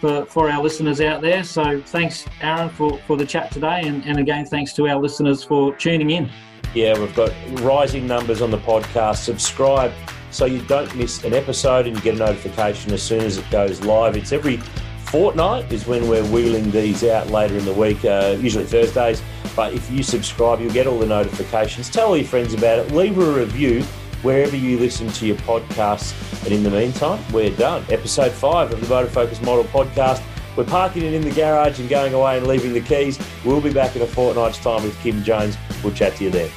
[0.00, 1.42] for, for our listeners out there.
[1.44, 5.42] So thanks, Aaron, for, for the chat today, and, and again, thanks to our listeners
[5.42, 6.30] for tuning in.
[6.74, 7.32] Yeah, we've got
[7.62, 9.24] rising numbers on the podcast.
[9.24, 9.92] Subscribe
[10.30, 13.50] so you don't miss an episode and you get a notification as soon as it
[13.50, 14.16] goes live.
[14.16, 14.58] It's every
[15.06, 19.22] fortnight is when we're wheeling these out later in the week, uh, usually Thursdays.
[19.56, 21.90] But if you subscribe, you'll get all the notifications.
[21.90, 22.92] Tell all your friends about it.
[22.92, 23.82] Leave a review
[24.22, 26.14] wherever you listen to your podcasts.
[26.44, 27.84] And in the meantime, we're done.
[27.88, 30.22] Episode five of the Motor Focus Model Podcast.
[30.56, 33.18] We're parking it in the garage and going away and leaving the keys.
[33.44, 35.56] We'll be back in a fortnight's time with Kim Jones.
[35.84, 36.50] We'll chat to you there.